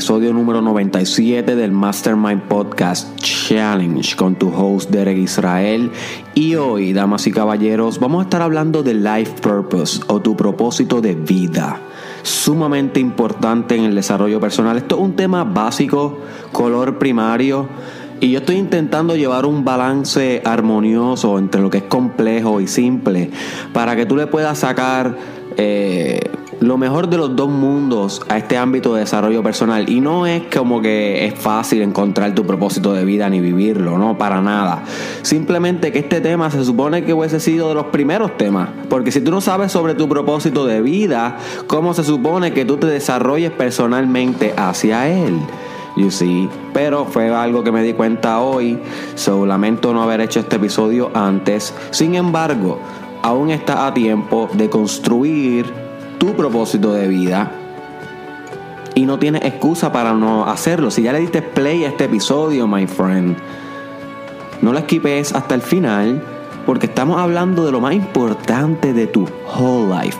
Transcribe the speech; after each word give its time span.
episodio 0.00 0.32
número 0.32 0.62
97 0.62 1.56
del 1.56 1.72
Mastermind 1.72 2.44
Podcast 2.44 3.14
Challenge 3.18 4.16
con 4.16 4.34
tu 4.34 4.48
host 4.48 4.88
Derek 4.88 5.18
Israel. 5.18 5.90
Y 6.34 6.54
hoy, 6.54 6.94
damas 6.94 7.26
y 7.26 7.32
caballeros, 7.32 8.00
vamos 8.00 8.20
a 8.20 8.22
estar 8.22 8.40
hablando 8.40 8.82
de 8.82 8.94
life 8.94 9.34
purpose 9.42 10.00
o 10.06 10.18
tu 10.22 10.34
propósito 10.38 11.02
de 11.02 11.14
vida. 11.14 11.78
Sumamente 12.22 12.98
importante 12.98 13.76
en 13.76 13.84
el 13.84 13.94
desarrollo 13.94 14.40
personal. 14.40 14.78
Esto 14.78 14.94
es 14.94 15.02
un 15.02 15.16
tema 15.16 15.44
básico, 15.44 16.16
color 16.50 16.98
primario. 16.98 17.68
Y 18.20 18.30
yo 18.30 18.38
estoy 18.38 18.56
intentando 18.56 19.16
llevar 19.16 19.44
un 19.44 19.66
balance 19.66 20.40
armonioso 20.46 21.38
entre 21.38 21.60
lo 21.60 21.68
que 21.68 21.78
es 21.78 21.84
complejo 21.84 22.62
y 22.62 22.66
simple 22.66 23.30
para 23.74 23.94
que 23.96 24.06
tú 24.06 24.16
le 24.16 24.26
puedas 24.26 24.60
sacar 24.60 25.14
eh, 25.58 26.20
lo 26.60 26.76
mejor 26.76 27.08
de 27.08 27.16
los 27.16 27.34
dos 27.34 27.48
mundos 27.48 28.20
a 28.28 28.36
este 28.36 28.56
ámbito 28.58 28.94
de 28.94 29.00
desarrollo 29.00 29.42
personal. 29.42 29.88
Y 29.88 30.00
no 30.00 30.26
es 30.26 30.42
como 30.54 30.80
que 30.80 31.26
es 31.26 31.34
fácil 31.34 31.82
encontrar 31.82 32.34
tu 32.34 32.44
propósito 32.46 32.92
de 32.92 33.04
vida 33.04 33.28
ni 33.30 33.40
vivirlo, 33.40 33.98
no, 33.98 34.18
para 34.18 34.40
nada. 34.40 34.84
Simplemente 35.22 35.90
que 35.90 36.00
este 36.00 36.20
tema 36.20 36.50
se 36.50 36.64
supone 36.64 37.04
que 37.04 37.14
hubiese 37.14 37.40
sido 37.40 37.70
de 37.70 37.74
los 37.74 37.86
primeros 37.86 38.36
temas. 38.36 38.68
Porque 38.88 39.10
si 39.10 39.22
tú 39.22 39.30
no 39.30 39.40
sabes 39.40 39.72
sobre 39.72 39.94
tu 39.94 40.08
propósito 40.08 40.66
de 40.66 40.82
vida, 40.82 41.38
¿cómo 41.66 41.94
se 41.94 42.04
supone 42.04 42.52
que 42.52 42.64
tú 42.64 42.76
te 42.76 42.86
desarrolles 42.86 43.50
personalmente 43.50 44.52
hacia 44.56 45.08
él? 45.08 45.38
You 45.96 46.10
see. 46.10 46.48
Pero 46.72 47.06
fue 47.06 47.34
algo 47.34 47.64
que 47.64 47.72
me 47.72 47.82
di 47.82 47.94
cuenta 47.94 48.40
hoy. 48.40 48.78
So 49.14 49.46
lamento 49.46 49.92
no 49.94 50.02
haber 50.02 50.20
hecho 50.20 50.40
este 50.40 50.56
episodio 50.56 51.10
antes. 51.14 51.74
Sin 51.90 52.14
embargo, 52.14 52.78
aún 53.22 53.50
está 53.50 53.86
a 53.86 53.94
tiempo 53.94 54.48
de 54.52 54.68
construir 54.68 55.89
tu 56.20 56.36
propósito 56.36 56.92
de 56.92 57.08
vida 57.08 57.50
y 58.94 59.06
no 59.06 59.18
tienes 59.18 59.42
excusa 59.42 59.90
para 59.90 60.12
no 60.12 60.44
hacerlo. 60.44 60.90
Si 60.90 61.02
ya 61.02 61.14
le 61.14 61.20
diste 61.20 61.40
play 61.40 61.84
a 61.84 61.88
este 61.88 62.04
episodio, 62.04 62.68
my 62.68 62.86
friend, 62.86 63.38
no 64.60 64.72
lo 64.72 64.78
esquipes 64.78 65.34
hasta 65.34 65.54
el 65.54 65.62
final 65.62 66.22
porque 66.66 66.86
estamos 66.86 67.18
hablando 67.18 67.64
de 67.64 67.72
lo 67.72 67.80
más 67.80 67.94
importante 67.94 68.92
de 68.92 69.06
tu 69.06 69.26
whole 69.56 69.88
life. 69.88 70.18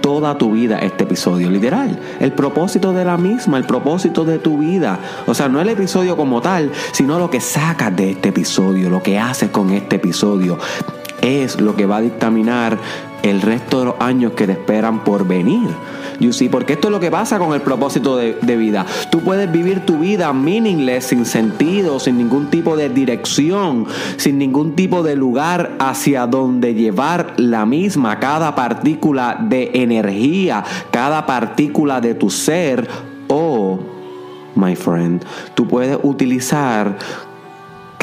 Toda 0.00 0.38
tu 0.38 0.52
vida 0.52 0.78
este 0.78 1.04
episodio, 1.04 1.50
literal. 1.50 2.00
El 2.18 2.32
propósito 2.32 2.94
de 2.94 3.04
la 3.04 3.18
misma, 3.18 3.58
el 3.58 3.64
propósito 3.64 4.24
de 4.24 4.38
tu 4.38 4.56
vida. 4.56 4.98
O 5.26 5.34
sea, 5.34 5.50
no 5.50 5.60
el 5.60 5.68
episodio 5.68 6.16
como 6.16 6.40
tal, 6.40 6.72
sino 6.92 7.18
lo 7.18 7.28
que 7.28 7.42
sacas 7.42 7.94
de 7.94 8.12
este 8.12 8.30
episodio, 8.30 8.88
lo 8.88 9.02
que 9.02 9.18
haces 9.18 9.50
con 9.50 9.70
este 9.70 9.96
episodio. 9.96 10.58
Es 11.20 11.60
lo 11.60 11.76
que 11.76 11.84
va 11.84 11.98
a 11.98 12.00
dictaminar 12.00 12.78
el 13.22 13.42
resto 13.42 13.80
de 13.80 13.84
los 13.86 13.94
años 13.98 14.32
que 14.32 14.46
te 14.46 14.52
esperan 14.52 15.04
por 15.04 15.26
venir. 15.26 15.68
You 16.18 16.32
see, 16.32 16.48
porque 16.48 16.74
esto 16.74 16.88
es 16.88 16.92
lo 16.92 17.00
que 17.00 17.10
pasa 17.10 17.38
con 17.38 17.52
el 17.52 17.60
propósito 17.60 18.16
de, 18.16 18.56
vida. 18.56 18.86
Tú 19.10 19.20
puedes 19.20 19.50
vivir 19.52 19.84
tu 19.84 19.98
vida 19.98 20.32
meaningless, 20.32 21.06
sin 21.06 21.26
sentido, 21.26 22.00
sin 22.00 22.16
ningún 22.16 22.48
tipo 22.48 22.76
de 22.76 22.88
dirección, 22.88 23.86
sin 24.16 24.38
ningún 24.38 24.74
tipo 24.74 25.02
de 25.02 25.14
lugar 25.14 25.72
hacia 25.78 26.26
donde 26.26 26.74
llevar 26.74 27.34
la 27.36 27.66
misma, 27.66 28.18
cada 28.18 28.54
partícula 28.54 29.36
de 29.38 29.70
energía, 29.74 30.64
cada 30.90 31.26
partícula 31.26 32.00
de 32.00 32.14
tu 32.14 32.30
ser. 32.30 32.88
O, 33.28 33.78
my 34.54 34.74
friend, 34.74 35.22
tú 35.54 35.66
puedes 35.66 35.98
utilizar 36.02 36.96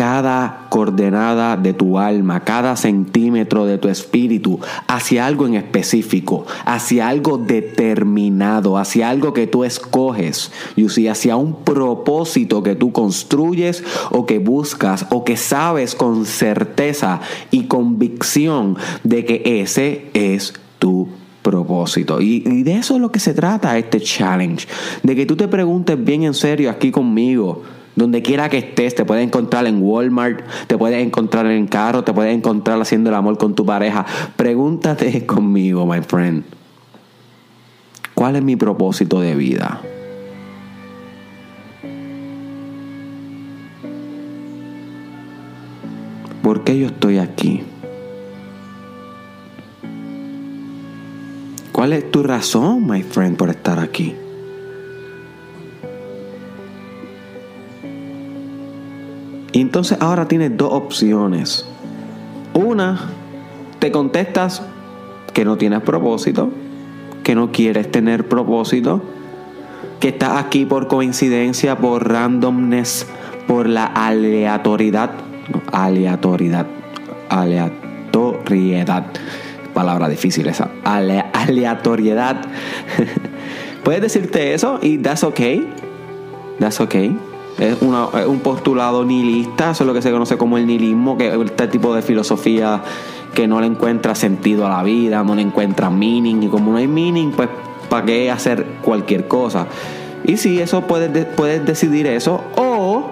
cada 0.04 0.66
coordenada 0.68 1.56
de 1.56 1.74
tu 1.74 1.98
alma, 1.98 2.42
cada 2.42 2.76
centímetro 2.76 3.66
de 3.66 3.78
tu 3.78 3.88
espíritu 3.88 4.60
hacia 4.86 5.26
algo 5.26 5.48
en 5.48 5.54
específico, 5.54 6.46
hacia 6.66 7.08
algo 7.08 7.38
determinado, 7.38 8.78
hacia 8.78 9.10
algo 9.10 9.32
que 9.32 9.48
tú 9.48 9.64
escoges, 9.64 10.52
y 10.76 11.08
hacia 11.08 11.38
un 11.38 11.64
propósito 11.64 12.64
que 12.64 12.76
tú 12.76 12.92
construyes 12.92 13.82
o 14.12 14.26
que 14.26 14.40
buscas 14.40 15.06
o 15.10 15.24
que 15.24 15.38
sabes 15.38 15.96
con 15.96 16.26
certeza 16.26 17.22
y 17.50 17.68
convicción 17.68 18.76
de 19.06 19.24
que 19.24 19.62
ese 19.62 20.12
es 20.14 20.54
tu 20.80 21.08
propósito. 21.44 22.20
Y, 22.20 22.44
y 22.46 22.64
de 22.64 22.76
eso 22.76 22.96
es 22.96 23.00
lo 23.00 23.10
que 23.10 23.22
se 23.22 23.34
trata 23.34 23.78
este 23.78 24.02
challenge, 24.02 24.68
de 25.02 25.16
que 25.16 25.26
tú 25.26 25.38
te 25.38 25.48
preguntes 25.48 26.04
bien 26.04 26.24
en 26.24 26.34
serio 26.34 26.70
aquí 26.70 26.92
conmigo, 26.92 27.64
donde 27.96 28.22
quiera 28.22 28.50
que 28.50 28.58
estés, 28.58 28.96
te 28.96 29.06
puedes 29.06 29.26
encontrar 29.26 29.68
en 29.68 29.82
Walmart, 29.82 30.42
te 30.68 30.78
puedes 30.78 31.06
encontrar 31.06 31.46
en 31.48 31.68
carro, 31.68 32.04
te 32.04 32.14
puedes 32.14 32.36
encontrar 32.36 32.82
haciendo 32.82 33.10
el 33.10 33.16
amor 33.16 33.38
con 33.38 33.56
tu 33.56 33.66
pareja. 33.66 34.06
Pregúntate 34.36 35.26
conmigo, 35.26 35.86
my 35.86 36.02
friend. 36.02 36.44
¿Cuál 38.14 38.36
es 38.36 38.44
mi 38.44 38.56
propósito 38.56 39.22
de 39.22 39.36
vida? 39.36 39.82
¿Por 46.42 46.64
qué 46.64 46.78
yo 46.78 46.88
estoy 46.88 47.20
aquí? 47.20 47.64
¿Cuál 51.72 51.94
es 51.94 52.12
tu 52.12 52.22
razón, 52.22 52.86
my 52.86 53.02
friend, 53.02 53.36
por 53.38 53.50
estar 53.50 53.80
aquí? 53.80 54.16
Entonces 59.54 60.00
ahora 60.02 60.28
tienes 60.28 60.58
dos 60.58 60.74
opciones. 60.74 61.66
Una, 62.54 63.00
te 63.80 63.92
contestas 63.92 64.64
que 65.34 65.46
no 65.46 65.58
tienes 65.58 65.82
propósito, 65.82 66.52
que 67.24 67.36
no 67.36 67.52
quieres 67.52 67.92
tener 67.92 68.28
propósito, 68.28 69.02
que 70.00 70.10
estás 70.10 70.44
aquí 70.44 70.66
por 70.66 70.88
coincidencia, 70.88 71.78
por 71.78 72.10
randomness, 72.10 73.08
por 73.48 73.68
la 73.68 73.86
aleatoriedad, 73.86 75.12
aleatoriedad, 75.72 76.66
aleatoriedad, 77.30 79.06
palabra 79.74 80.10
difícil 80.10 80.48
esa, 80.48 80.70
Ale, 80.84 81.26
aleatoriedad. 81.34 82.42
Puedes 83.84 84.02
decirte 84.02 84.54
eso 84.54 84.80
y 84.82 84.98
that's 84.98 85.24
okay, 85.24 85.68
that's 86.60 86.80
okay. 86.80 87.18
Es, 87.58 87.82
una, 87.82 88.06
un 88.28 88.40
postulado 88.40 89.06
nihilista, 89.06 89.72
eso 89.72 89.84
es 89.84 89.88
lo 89.88 89.94
que 89.94 90.02
se 90.02 90.12
conoce 90.12 90.38
como 90.38 90.58
el 90.58 90.66
nihilismo, 90.66 91.18
que 91.18 91.28
es 91.28 91.34
este 91.34 91.68
tipo 91.68 91.94
de 91.94 92.02
filosofía 92.02 92.82
que 93.34 93.48
no 93.48 93.60
le 93.60 93.68
encuentra 93.68 94.16
sentido 94.16 94.66
a 94.66 94.70
la 94.70 94.84
vida, 94.84 95.24
no 95.24 95.36
le 95.36 95.42
encuentra 95.42 95.90
meaning, 95.90 96.44
y 96.44 96.48
como 96.48 96.72
no 96.72 96.78
hay 96.78 96.88
meaning, 96.88 97.32
pues 97.32 97.50
¿para 97.90 98.06
qué 98.06 98.32
hacer 98.32 98.66
cualquier 98.82 99.28
cosa? 99.28 99.68
Y 100.24 100.38
si 100.38 100.60
eso 100.60 100.82
puedes, 100.82 101.26
puedes 101.26 101.66
decidir 101.66 102.08
eso, 102.08 102.42
o 102.56 103.12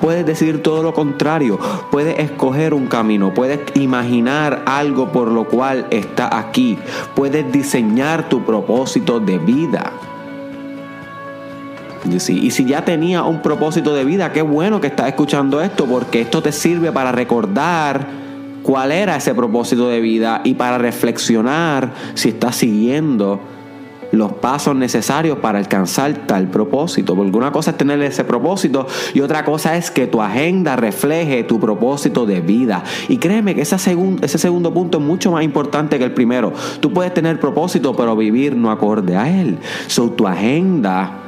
puedes 0.00 0.26
decidir 0.26 0.62
todo 0.62 0.82
lo 0.82 0.92
contrario, 0.92 1.58
puedes 1.90 2.18
escoger 2.18 2.74
un 2.74 2.86
camino, 2.86 3.32
puedes 3.32 3.60
imaginar 3.74 4.64
algo 4.66 5.12
por 5.12 5.28
lo 5.28 5.44
cual 5.44 5.86
estás 5.90 6.30
aquí, 6.32 6.76
puedes 7.14 7.50
diseñar 7.52 8.28
tu 8.28 8.42
propósito 8.42 9.20
de 9.20 9.38
vida. 9.38 9.92
Y 12.10 12.50
si 12.50 12.64
ya 12.64 12.84
tenía 12.84 13.22
un 13.22 13.42
propósito 13.42 13.94
de 13.94 14.04
vida, 14.04 14.32
qué 14.32 14.42
bueno 14.42 14.80
que 14.80 14.88
estás 14.88 15.08
escuchando 15.08 15.60
esto, 15.60 15.86
porque 15.86 16.20
esto 16.20 16.42
te 16.42 16.52
sirve 16.52 16.90
para 16.90 17.12
recordar 17.12 18.06
cuál 18.62 18.92
era 18.92 19.16
ese 19.16 19.34
propósito 19.34 19.88
de 19.88 20.00
vida 20.00 20.40
y 20.44 20.54
para 20.54 20.78
reflexionar 20.78 21.92
si 22.14 22.30
estás 22.30 22.56
siguiendo 22.56 23.40
los 24.12 24.34
pasos 24.34 24.76
necesarios 24.76 25.38
para 25.38 25.58
alcanzar 25.58 26.12
tal 26.26 26.48
propósito. 26.48 27.16
Porque 27.16 27.36
una 27.36 27.50
cosa 27.50 27.70
es 27.70 27.78
tener 27.78 28.00
ese 28.02 28.24
propósito 28.24 28.86
y 29.14 29.20
otra 29.20 29.44
cosa 29.44 29.76
es 29.76 29.90
que 29.90 30.06
tu 30.06 30.20
agenda 30.20 30.76
refleje 30.76 31.44
tu 31.44 31.58
propósito 31.58 32.26
de 32.26 32.40
vida. 32.40 32.84
Y 33.08 33.16
créeme 33.16 33.54
que 33.54 33.62
ese 33.62 33.78
segundo, 33.78 34.24
ese 34.24 34.38
segundo 34.38 34.72
punto 34.72 34.98
es 34.98 35.04
mucho 35.04 35.32
más 35.32 35.42
importante 35.42 35.98
que 35.98 36.04
el 36.04 36.12
primero. 36.12 36.52
Tú 36.80 36.92
puedes 36.92 37.12
tener 37.14 37.40
propósito 37.40 37.96
pero 37.96 38.14
vivir 38.14 38.54
no 38.54 38.70
acorde 38.70 39.16
a 39.16 39.28
él. 39.28 39.58
So 39.86 40.10
tu 40.10 40.26
agenda 40.26 41.21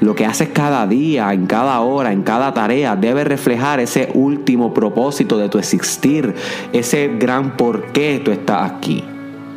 lo 0.00 0.14
que 0.14 0.26
haces 0.26 0.48
cada 0.50 0.86
día, 0.86 1.32
en 1.32 1.46
cada 1.46 1.80
hora, 1.80 2.12
en 2.12 2.22
cada 2.22 2.54
tarea, 2.54 2.96
debe 2.96 3.24
reflejar 3.24 3.80
ese 3.80 4.10
último 4.14 4.72
propósito 4.72 5.38
de 5.38 5.48
tu 5.48 5.58
existir, 5.58 6.34
ese 6.72 7.08
gran 7.18 7.56
por 7.56 7.86
qué 7.92 8.20
tú 8.24 8.30
estás 8.30 8.70
aquí, 8.70 9.04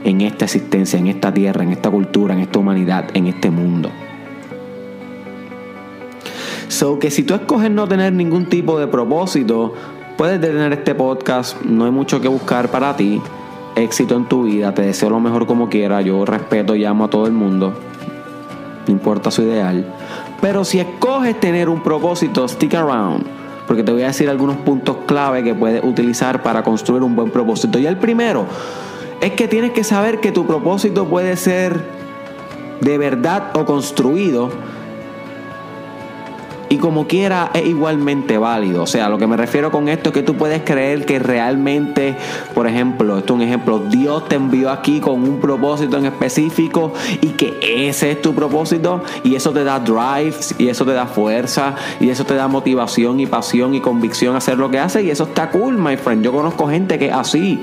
en 0.04 0.22
esta 0.22 0.46
existencia, 0.46 0.98
en 1.00 1.08
esta 1.08 1.34
tierra, 1.34 1.64
en 1.64 1.72
esta 1.72 1.90
cultura, 1.90 2.34
en 2.34 2.42
esta 2.42 2.60
humanidad, 2.60 3.06
en 3.14 3.28
este 3.28 3.52
mundo. 3.52 3.90
So 6.68 7.00
que 7.00 7.12
si 7.12 7.24
tú 7.24 7.36
escoges 7.36 7.70
no 7.70 7.88
tener 7.88 8.14
ningún 8.14 8.46
tipo 8.46 8.80
de 8.80 8.88
propósito, 8.88 9.74
puedes 10.18 10.40
tener 10.40 10.72
este 10.72 10.96
podcast, 10.96 11.62
no 11.64 11.86
hay 11.86 11.92
mucho 11.92 12.22
que 12.22 12.28
buscar 12.28 12.70
para 12.72 12.96
ti. 12.96 13.22
Éxito 13.76 14.16
en 14.16 14.26
tu 14.26 14.44
vida, 14.44 14.74
te 14.74 14.82
deseo 14.82 15.10
lo 15.10 15.20
mejor 15.20 15.46
como 15.46 15.70
quiera, 15.70 16.02
yo 16.02 16.26
respeto 16.26 16.76
y 16.76 16.86
amo 16.86 17.06
a 17.06 17.10
todo 17.10 17.26
el 17.26 17.34
mundo, 17.34 17.74
no 18.88 18.92
importa 18.92 19.32
su 19.32 19.44
ideal. 19.44 19.86
Pero 20.42 20.66
si 20.66 20.80
escoges 20.80 21.40
tener 21.40 21.70
un 21.70 21.82
propósito, 21.82 22.48
stick 22.48 22.74
around. 22.74 23.26
Porque 23.68 23.84
te 23.84 23.92
voy 23.92 24.02
a 24.02 24.08
decir 24.08 24.30
algunos 24.30 24.58
puntos 24.58 24.98
clave 25.06 25.44
que 25.44 25.54
puedes 25.54 25.84
utilizar 25.84 26.42
para 26.44 26.64
construir 26.64 27.04
un 27.04 27.16
buen 27.16 27.30
propósito. 27.30 27.80
Y 27.80 27.86
el 27.86 27.98
primero 27.98 28.46
es 29.22 29.34
que 29.34 29.48
tienes 29.48 29.72
que 29.72 29.84
saber 29.84 30.20
que 30.20 30.32
tu 30.32 30.46
propósito 30.46 31.06
puede 31.06 31.38
ser 31.38 31.80
de 32.82 32.98
verdad 32.98 33.52
o 33.54 33.66
construido 33.66 34.50
y 36.72 36.78
como 36.78 37.06
quiera 37.06 37.52
es 37.54 37.66
igualmente 37.66 38.38
válido. 38.38 38.84
O 38.84 38.88
sea, 38.88 39.10
lo 39.10 39.18
que 39.18 39.28
me 39.28 39.36
refiero 39.36 39.72
con 39.72 39.90
esto 39.90 40.10
es 40.10 40.14
que 40.14 40.24
tú 40.24 40.36
puedes 40.36 40.64
creer 40.64 41.06
que 41.06 41.20
realmente, 41.20 42.16
por 42.54 42.66
ejemplo, 42.66 43.18
esto 43.18 43.34
es 43.34 43.42
un 43.42 43.46
ejemplo, 43.46 43.80
Dios 43.80 44.30
te 44.30 44.38
envió 44.38 44.72
aquí 44.72 45.02
con 45.02 45.22
un 45.22 45.42
propósito 45.42 45.98
en 45.98 46.06
específico 46.06 46.94
y 47.20 47.32
que 47.32 47.90
ese 47.90 48.12
es 48.12 48.22
tu 48.22 48.34
propósito 48.34 49.04
y 49.26 49.36
eso 49.36 49.52
te 49.52 49.66
da 49.66 49.82
drive 49.82 50.38
y 50.58 50.70
eso 50.70 50.86
te 50.86 50.94
da 50.94 51.08
fuerza 51.08 51.76
y 52.00 52.10
eso 52.10 52.24
te 52.24 52.36
da 52.36 52.48
motivación 52.48 53.20
y 53.20 53.26
pasión 53.26 53.76
y 53.76 53.82
convicción 53.82 54.36
a 54.36 54.38
hacer 54.38 54.58
lo 54.58 54.72
que 54.72 54.80
haces 54.80 55.04
y 55.04 55.12
eso 55.12 55.26
está 55.26 55.50
cool, 55.50 55.78
my 55.78 55.98
friend. 55.98 56.24
Yo 56.24 56.32
conozco 56.32 56.70
gente 56.70 56.98
que 56.98 57.12
así. 57.12 57.60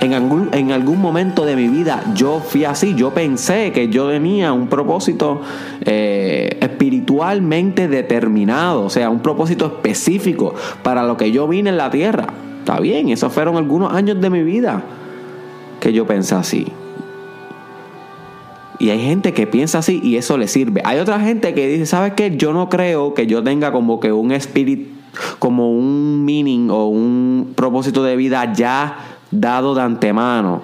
En 0.00 0.14
algún, 0.14 0.50
en 0.52 0.70
algún 0.70 1.00
momento 1.00 1.44
de 1.44 1.56
mi 1.56 1.66
vida 1.66 2.04
yo 2.14 2.40
fui 2.40 2.64
así, 2.64 2.94
yo 2.94 3.12
pensé 3.12 3.72
que 3.72 3.88
yo 3.88 4.08
tenía 4.08 4.52
un 4.52 4.68
propósito 4.68 5.40
eh, 5.80 6.56
espiritualmente 6.60 7.88
determinado, 7.88 8.84
o 8.84 8.90
sea, 8.90 9.10
un 9.10 9.20
propósito 9.20 9.66
específico 9.66 10.54
para 10.84 11.02
lo 11.02 11.16
que 11.16 11.32
yo 11.32 11.48
vine 11.48 11.70
en 11.70 11.76
la 11.76 11.90
tierra. 11.90 12.28
Está 12.60 12.78
bien, 12.78 13.08
esos 13.08 13.32
fueron 13.32 13.56
algunos 13.56 13.92
años 13.92 14.20
de 14.20 14.30
mi 14.30 14.44
vida 14.44 14.82
que 15.80 15.92
yo 15.92 16.06
pensé 16.06 16.36
así. 16.36 16.66
Y 18.78 18.90
hay 18.90 19.00
gente 19.00 19.32
que 19.32 19.48
piensa 19.48 19.78
así 19.78 20.00
y 20.04 20.16
eso 20.16 20.38
le 20.38 20.46
sirve. 20.46 20.80
Hay 20.84 21.00
otra 21.00 21.18
gente 21.18 21.54
que 21.54 21.66
dice, 21.66 21.86
¿sabes 21.86 22.12
qué? 22.12 22.36
Yo 22.36 22.52
no 22.52 22.68
creo 22.68 23.14
que 23.14 23.26
yo 23.26 23.42
tenga 23.42 23.72
como 23.72 23.98
que 23.98 24.12
un 24.12 24.30
espíritu, 24.30 24.90
como 25.40 25.72
un 25.72 26.24
meaning 26.24 26.70
o 26.70 26.86
un 26.86 27.54
propósito 27.56 28.04
de 28.04 28.14
vida 28.14 28.52
ya 28.52 29.17
dado 29.30 29.74
de 29.74 29.82
antemano. 29.82 30.62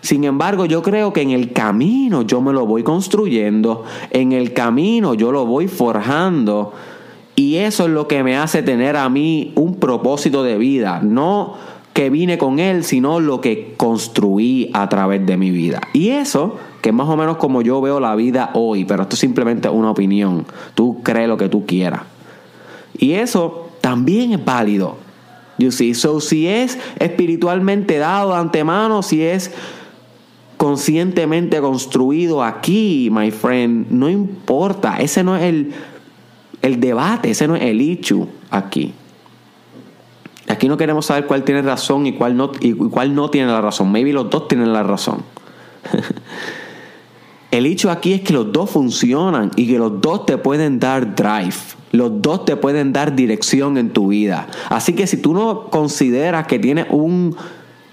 Sin 0.00 0.24
embargo, 0.24 0.66
yo 0.66 0.82
creo 0.82 1.12
que 1.12 1.22
en 1.22 1.30
el 1.30 1.52
camino 1.52 2.22
yo 2.22 2.40
me 2.40 2.52
lo 2.52 2.66
voy 2.66 2.82
construyendo, 2.82 3.84
en 4.10 4.32
el 4.32 4.52
camino 4.52 5.14
yo 5.14 5.32
lo 5.32 5.46
voy 5.46 5.66
forjando 5.66 6.74
y 7.36 7.56
eso 7.56 7.84
es 7.84 7.90
lo 7.90 8.06
que 8.06 8.22
me 8.22 8.36
hace 8.36 8.62
tener 8.62 8.96
a 8.96 9.08
mí 9.08 9.52
un 9.54 9.76
propósito 9.76 10.42
de 10.42 10.58
vida, 10.58 11.00
no 11.02 11.54
que 11.94 12.10
vine 12.10 12.38
con 12.38 12.58
él, 12.58 12.84
sino 12.84 13.20
lo 13.20 13.40
que 13.40 13.74
construí 13.76 14.68
a 14.74 14.88
través 14.88 15.24
de 15.24 15.36
mi 15.36 15.50
vida. 15.50 15.80
Y 15.92 16.10
eso, 16.10 16.56
que 16.82 16.88
es 16.88 16.94
más 16.94 17.08
o 17.08 17.16
menos 17.16 17.36
como 17.36 17.62
yo 17.62 17.80
veo 17.80 18.00
la 18.00 18.16
vida 18.16 18.50
hoy, 18.54 18.84
pero 18.84 19.04
esto 19.04 19.14
es 19.14 19.20
simplemente 19.20 19.68
una 19.68 19.92
opinión, 19.92 20.44
tú 20.74 21.00
crees 21.02 21.28
lo 21.28 21.36
que 21.36 21.48
tú 21.48 21.64
quieras. 21.66 22.02
Y 22.98 23.12
eso 23.12 23.68
también 23.80 24.32
es 24.32 24.44
válido. 24.44 24.96
You 25.58 25.70
see, 25.70 25.94
so 25.94 26.20
si 26.20 26.48
es 26.48 26.78
espiritualmente 26.98 27.98
dado 27.98 28.32
de 28.32 28.38
antemano, 28.38 29.02
si 29.02 29.22
es 29.22 29.52
conscientemente 30.56 31.60
construido 31.60 32.42
aquí, 32.42 33.08
my 33.12 33.30
friend, 33.30 33.88
no 33.90 34.08
importa, 34.08 34.98
ese 34.98 35.22
no 35.22 35.36
es 35.36 35.42
el, 35.42 35.72
el 36.62 36.80
debate, 36.80 37.30
ese 37.30 37.46
no 37.46 37.56
es 37.56 37.62
el 37.62 37.80
issue 37.80 38.26
aquí. 38.50 38.94
Aquí 40.48 40.68
no 40.68 40.76
queremos 40.76 41.06
saber 41.06 41.26
cuál 41.26 41.42
tiene 41.44 41.62
razón 41.62 42.06
y 42.06 42.14
cuál 42.14 42.36
no, 42.36 42.52
y 42.60 42.72
cuál 42.74 43.14
no 43.14 43.30
tiene 43.30 43.50
la 43.50 43.60
razón. 43.60 43.90
Maybe 43.90 44.12
los 44.12 44.28
dos 44.28 44.48
tienen 44.48 44.72
la 44.72 44.82
razón. 44.82 45.22
el 47.56 47.66
hecho 47.66 47.88
aquí 47.88 48.14
es 48.14 48.22
que 48.22 48.32
los 48.32 48.52
dos 48.52 48.70
funcionan 48.70 49.52
y 49.54 49.68
que 49.68 49.78
los 49.78 50.00
dos 50.00 50.26
te 50.26 50.38
pueden 50.38 50.80
dar 50.80 51.14
drive. 51.14 51.54
Los 51.92 52.20
dos 52.20 52.44
te 52.44 52.56
pueden 52.56 52.92
dar 52.92 53.14
dirección 53.14 53.78
en 53.78 53.90
tu 53.90 54.08
vida. 54.08 54.48
Así 54.70 54.94
que 54.94 55.06
si 55.06 55.18
tú 55.18 55.34
no 55.34 55.70
consideras 55.70 56.48
que 56.48 56.58
tienes 56.58 56.86
un 56.90 57.36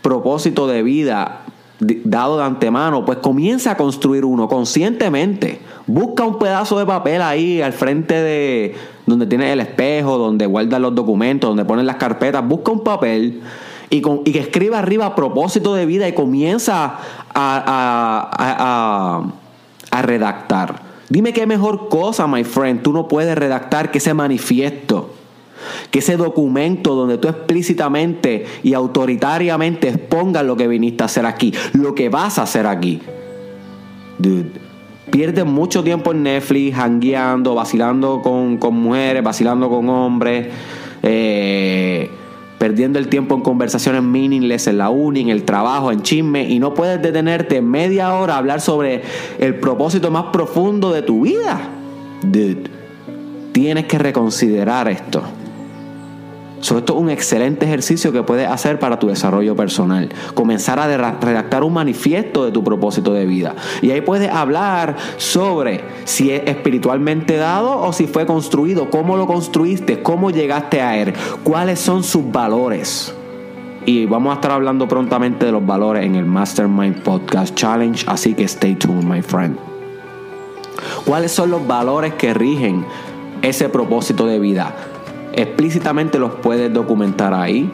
propósito 0.02 0.66
de 0.66 0.82
vida 0.82 1.44
dado 1.80 2.38
de 2.38 2.44
antemano, 2.44 3.06
pues 3.06 3.20
comienza 3.20 3.72
a 3.72 3.78
construir 3.78 4.26
uno 4.26 4.48
conscientemente. 4.48 5.62
Busca 5.86 6.24
un 6.24 6.40
pedazo 6.40 6.80
de 6.80 6.88
papel 6.88 7.22
ahí 7.22 7.62
al 7.62 7.74
frente 7.74 8.16
de 8.16 8.76
donde 9.06 9.28
tienes 9.28 9.54
el 9.54 9.60
espejo, 9.60 10.18
donde 10.18 10.48
guardas 10.48 10.82
los 10.82 10.96
documentos, 10.96 11.52
donde 11.52 11.66
pones 11.66 11.86
las 11.86 11.98
carpetas. 11.98 12.44
Busca 12.48 12.72
un 12.72 12.84
papel 12.84 13.42
y, 13.92 14.02
que 14.02 14.40
escriba 14.40 14.80
arriba 14.80 15.14
propósito 15.14 15.76
de 15.76 15.86
vida 15.86 16.08
y 16.08 16.14
comienza 16.14 16.98
a, 17.36 18.32
a 18.40 19.41
redactar. 20.02 20.82
Dime 21.10 21.34
qué 21.34 21.46
mejor 21.46 21.90
cosa, 21.90 22.26
my 22.28 22.44
friend, 22.44 22.82
tú 22.82 22.94
no 22.94 23.08
puedes 23.08 23.38
redactar 23.38 23.92
que 23.92 23.98
ese 23.98 24.14
manifiesto, 24.14 25.14
que 25.92 26.00
ese 26.00 26.16
documento 26.16 26.96
donde 26.96 27.18
tú 27.18 27.28
explícitamente 27.28 28.46
y 28.64 28.74
autoritariamente 28.74 29.90
expongas 29.90 30.46
lo 30.46 30.56
que 30.56 30.70
viniste 30.70 31.04
a 31.04 31.08
hacer 31.08 31.26
aquí, 31.26 31.54
lo 31.74 31.94
que 31.96 32.08
vas 32.08 32.40
a 32.40 32.44
hacer 32.44 32.66
aquí. 32.66 33.02
Dude, 34.20 34.52
pierdes 35.12 35.46
mucho 35.46 35.84
tiempo 35.84 36.14
en 36.14 36.24
Netflix, 36.24 36.78
hangueando, 36.78 37.56
vacilando 37.56 38.22
con, 38.22 38.58
con 38.58 38.76
mujeres, 38.76 39.22
vacilando 39.22 39.70
con 39.70 39.90
hombres. 39.90 40.48
Eh, 41.04 42.10
perdiendo 42.62 43.00
el 43.00 43.08
tiempo 43.08 43.34
en 43.34 43.42
conversaciones 43.42 44.04
meaningless 44.04 44.68
en 44.68 44.78
la 44.78 44.92
uni, 44.92 45.22
en 45.22 45.30
el 45.30 45.46
trabajo, 45.46 45.92
en 45.92 46.04
chisme, 46.04 46.48
y 46.48 46.60
no 46.60 46.76
puedes 46.76 47.02
detenerte 47.02 47.60
media 47.60 48.14
hora 48.14 48.36
a 48.36 48.38
hablar 48.38 48.62
sobre 48.62 49.02
el 49.40 49.56
propósito 49.56 50.12
más 50.12 50.26
profundo 50.26 50.92
de 50.92 51.02
tu 51.02 51.22
vida. 51.22 51.60
Dude, 52.22 52.70
tienes 53.52 53.86
que 53.86 53.98
reconsiderar 53.98 54.88
esto. 54.90 55.24
So, 56.62 56.78
esto 56.78 56.94
es 56.94 57.00
un 57.00 57.10
excelente 57.10 57.66
ejercicio 57.66 58.12
que 58.12 58.22
puedes 58.22 58.48
hacer 58.48 58.80
para 58.80 59.00
tu 59.00 59.08
desarrollo 59.08 59.56
personal. 59.56 60.10
Comenzar 60.36 60.80
a 60.80 60.88
redactar 60.88 61.64
un 61.64 61.74
manifiesto 61.74 62.46
de 62.46 62.52
tu 62.52 62.64
propósito 62.64 63.14
de 63.14 63.26
vida. 63.26 63.56
Y 63.82 63.90
ahí 63.90 64.02
puedes 64.02 64.32
hablar 64.32 64.96
sobre 65.18 65.82
si 66.06 66.32
es 66.32 66.44
espiritualmente 66.46 67.36
dado 67.38 67.82
o 67.82 67.92
si 67.94 68.06
fue 68.06 68.28
construido, 68.28 68.90
cómo 68.92 69.18
lo 69.18 69.26
construiste, 69.26 70.04
cómo 70.04 70.30
llegaste 70.30 70.82
a 70.82 70.98
él, 70.98 71.14
cuáles 71.44 71.80
son 71.80 72.04
sus 72.04 72.32
valores. 72.32 73.14
Y 73.88 74.06
vamos 74.06 74.32
a 74.32 74.36
estar 74.36 74.52
hablando 74.52 74.88
prontamente 74.88 75.48
de 75.48 75.52
los 75.52 75.66
valores 75.66 76.06
en 76.06 76.14
el 76.14 76.26
Mastermind 76.26 77.02
Podcast 77.02 77.56
Challenge, 77.56 78.06
así 78.08 78.36
que 78.36 78.44
stay 78.44 78.76
tuned, 78.76 79.04
my 79.04 79.24
friend. 79.24 79.58
¿Cuáles 81.06 81.32
son 81.32 81.50
los 81.50 81.66
valores 81.66 82.14
que 82.14 82.36
rigen 82.36 82.86
ese 83.42 83.70
propósito 83.70 84.28
de 84.28 84.38
vida? 84.38 84.76
Explícitamente 85.34 86.20
los 86.20 86.32
puedes 86.36 86.74
documentar 86.74 87.34
ahí. 87.34 87.70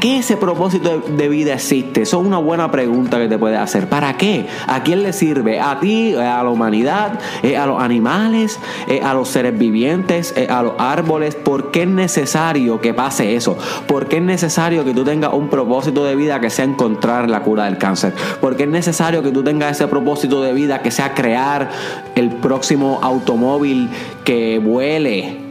¿Para 0.00 0.12
qué 0.12 0.18
ese 0.20 0.38
propósito 0.38 1.02
de 1.06 1.28
vida 1.28 1.52
existe? 1.52 2.00
Eso 2.00 2.22
es 2.22 2.26
una 2.26 2.38
buena 2.38 2.70
pregunta 2.70 3.18
que 3.18 3.28
te 3.28 3.36
puedes 3.36 3.58
hacer. 3.58 3.86
¿Para 3.86 4.16
qué? 4.16 4.46
¿A 4.66 4.82
quién 4.82 5.02
le 5.02 5.12
sirve? 5.12 5.60
¿A 5.60 5.78
ti? 5.78 6.14
¿A 6.14 6.42
la 6.42 6.48
humanidad? 6.48 7.20
¿A 7.58 7.66
los 7.66 7.82
animales? 7.82 8.58
¿A 9.04 9.12
los 9.12 9.28
seres 9.28 9.58
vivientes? 9.58 10.34
¿A 10.48 10.62
los 10.62 10.72
árboles? 10.78 11.34
¿Por 11.34 11.70
qué 11.70 11.82
es 11.82 11.88
necesario 11.88 12.80
que 12.80 12.94
pase 12.94 13.36
eso? 13.36 13.58
¿Por 13.86 14.08
qué 14.08 14.16
es 14.16 14.22
necesario 14.22 14.86
que 14.86 14.94
tú 14.94 15.04
tengas 15.04 15.34
un 15.34 15.50
propósito 15.50 16.02
de 16.02 16.16
vida 16.16 16.40
que 16.40 16.48
sea 16.48 16.64
encontrar 16.64 17.28
la 17.28 17.42
cura 17.42 17.64
del 17.64 17.76
cáncer? 17.76 18.14
¿Por 18.40 18.56
qué 18.56 18.62
es 18.62 18.70
necesario 18.70 19.22
que 19.22 19.32
tú 19.32 19.44
tengas 19.44 19.72
ese 19.72 19.86
propósito 19.86 20.40
de 20.40 20.54
vida 20.54 20.80
que 20.80 20.90
sea 20.90 21.12
crear 21.12 21.68
el 22.14 22.30
próximo 22.30 23.00
automóvil 23.02 23.90
que 24.24 24.58
vuele? 24.60 25.49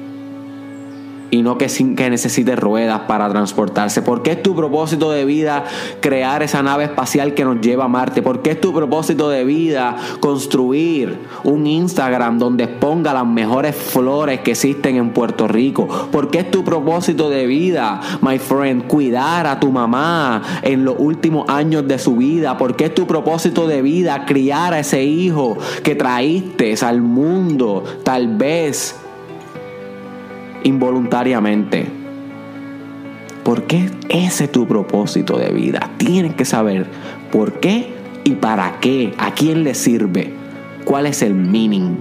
Y 1.31 1.41
no 1.41 1.57
que, 1.57 1.69
sin, 1.69 1.95
que 1.95 2.09
necesite 2.09 2.55
ruedas 2.55 3.01
para 3.01 3.29
transportarse? 3.29 4.01
¿Por 4.01 4.21
qué 4.21 4.31
es 4.31 4.43
tu 4.43 4.55
propósito 4.55 5.11
de 5.11 5.25
vida 5.25 5.65
crear 5.99 6.43
esa 6.43 6.63
nave 6.63 6.85
espacial 6.85 7.33
que 7.33 7.45
nos 7.45 7.61
lleva 7.61 7.85
a 7.85 7.87
Marte? 7.87 8.21
¿Por 8.21 8.41
qué 8.41 8.51
es 8.51 8.61
tu 8.61 8.73
propósito 8.73 9.29
de 9.29 9.43
vida 9.43 9.95
construir 10.19 11.19
un 11.43 11.67
Instagram 11.67 12.39
donde 12.39 12.65
exponga 12.65 13.13
las 13.13 13.25
mejores 13.25 13.75
flores 13.75 14.41
que 14.41 14.51
existen 14.51 14.95
en 14.95 15.11
Puerto 15.11 15.47
Rico? 15.47 15.87
¿Por 16.11 16.29
qué 16.29 16.39
es 16.39 16.51
tu 16.51 16.63
propósito 16.63 17.29
de 17.29 17.45
vida, 17.45 17.99
my 18.21 18.39
friend, 18.39 18.87
cuidar 18.87 19.47
a 19.47 19.59
tu 19.59 19.71
mamá 19.71 20.41
en 20.61 20.85
los 20.85 20.95
últimos 20.97 21.47
años 21.49 21.87
de 21.87 21.99
su 21.99 22.15
vida? 22.15 22.57
¿Por 22.57 22.75
qué 22.75 22.85
es 22.85 22.95
tu 22.95 23.05
propósito 23.05 23.67
de 23.67 23.81
vida 23.81 24.25
criar 24.25 24.73
a 24.73 24.79
ese 24.79 25.03
hijo 25.03 25.57
que 25.83 25.95
traíste 25.95 26.75
al 26.81 27.01
mundo? 27.01 27.83
Tal 28.03 28.27
vez 28.37 28.95
involuntariamente. 30.63 31.87
¿Por 33.43 33.63
qué 33.63 33.89
ese 34.09 34.43
es 34.45 34.51
tu 34.51 34.67
propósito 34.67 35.37
de 35.37 35.51
vida? 35.51 35.91
Tienes 35.97 36.35
que 36.35 36.45
saber 36.45 36.87
por 37.31 37.53
qué 37.59 37.93
y 38.23 38.31
para 38.31 38.79
qué, 38.79 39.13
a 39.17 39.33
quién 39.33 39.63
le 39.63 39.73
sirve, 39.73 40.33
cuál 40.85 41.05
es 41.05 41.21
el 41.21 41.33
meaning. 41.33 41.97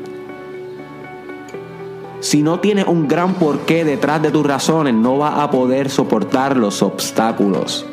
Si 2.21 2.43
no 2.43 2.59
tienes 2.59 2.87
un 2.87 3.07
gran 3.07 3.35
porqué 3.35 3.85
detrás 3.85 4.21
de 4.21 4.31
tus 4.31 4.45
razones, 4.45 4.93
no 4.93 5.19
vas 5.19 5.39
a 5.39 5.51
poder 5.51 5.89
soportar 5.89 6.57
los 6.57 6.83
obstáculos. 6.83 7.87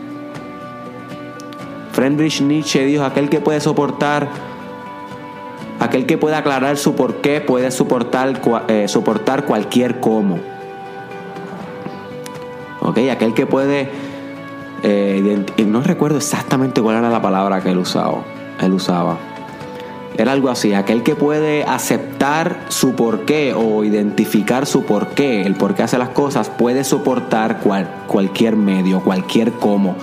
Friedrich 1.92 2.42
Nietzsche 2.42 2.84
dijo, 2.86 3.06
aquel 3.06 3.30
que 3.30 3.40
puede 3.40 3.62
soportar, 3.62 4.28
aquel 5.80 6.06
que 6.06 6.18
puede 6.18 6.36
aclarar 6.36 6.76
su 6.76 6.96
porqué, 6.96 7.40
puede 7.40 7.72
soportar, 7.72 8.42
eh, 8.68 8.88
soportar 8.88 9.46
cualquier 9.46 10.02
cómo. 10.02 10.40
Aquel 12.96 13.34
que 13.34 13.46
puede, 13.46 13.90
eh, 14.84 15.46
no 15.68 15.82
recuerdo 15.82 16.18
exactamente 16.18 16.82
cuál 16.82 16.98
era 16.98 17.10
la 17.10 17.22
palabra 17.22 17.62
que 17.62 17.72
él 17.72 17.78
usaba, 17.78 18.24
él 18.62 18.74
usaba, 18.74 19.18
Era 20.18 20.32
algo 20.32 20.50
así, 20.50 20.74
aquel 20.74 21.04
que 21.04 21.14
puede 21.14 21.66
aceptar 21.66 22.68
su 22.70 22.96
porqué 22.96 23.54
o 23.54 23.84
identificar 23.84 24.66
su 24.66 24.84
porqué, 24.86 25.42
el 25.42 25.56
por 25.56 25.76
qué 25.76 25.84
hace 25.84 25.98
las 25.98 26.10
cosas, 26.10 26.50
puede 26.50 26.86
soportar 26.86 27.60
cualquier 28.08 28.56
medio, 28.56 29.02
cualquier 29.02 29.52
cómo. 29.52 29.96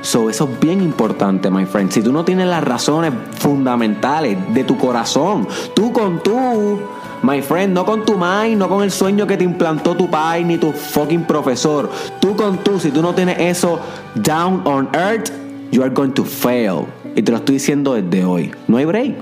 So, 0.00 0.30
eso 0.30 0.48
es 0.50 0.60
bien 0.60 0.80
importante, 0.80 1.50
my 1.50 1.66
friend. 1.66 1.90
Si 1.90 2.02
tú 2.02 2.12
no 2.12 2.24
tienes 2.24 2.46
las 2.46 2.62
razones 2.62 3.12
fundamentales 3.38 4.38
de 4.54 4.62
tu 4.62 4.78
corazón, 4.78 5.48
tú 5.74 5.92
con 5.92 6.22
tú, 6.22 6.80
my 7.22 7.42
friend, 7.42 7.74
no 7.74 7.84
con 7.84 8.04
tu 8.04 8.16
mind, 8.16 8.58
no 8.58 8.68
con 8.68 8.82
el 8.82 8.90
sueño 8.90 9.26
que 9.26 9.36
te 9.36 9.44
implantó 9.44 9.96
tu 9.96 10.08
pai 10.08 10.44
ni 10.44 10.58
tu 10.58 10.72
fucking 10.72 11.24
profesor. 11.24 11.90
Tú 12.20 12.36
con 12.36 12.58
tú, 12.58 12.78
si 12.78 12.90
tú 12.90 13.02
no 13.02 13.14
tienes 13.14 13.38
eso 13.38 13.80
down 14.14 14.62
on 14.64 14.88
earth, 14.94 15.30
you 15.70 15.82
are 15.82 15.92
going 15.92 16.12
to 16.12 16.24
fail. 16.24 16.86
Y 17.14 17.22
te 17.22 17.32
lo 17.32 17.38
estoy 17.38 17.54
diciendo 17.54 17.94
desde 17.94 18.24
hoy. 18.24 18.52
No 18.66 18.76
hay 18.76 18.84
break. 18.84 19.16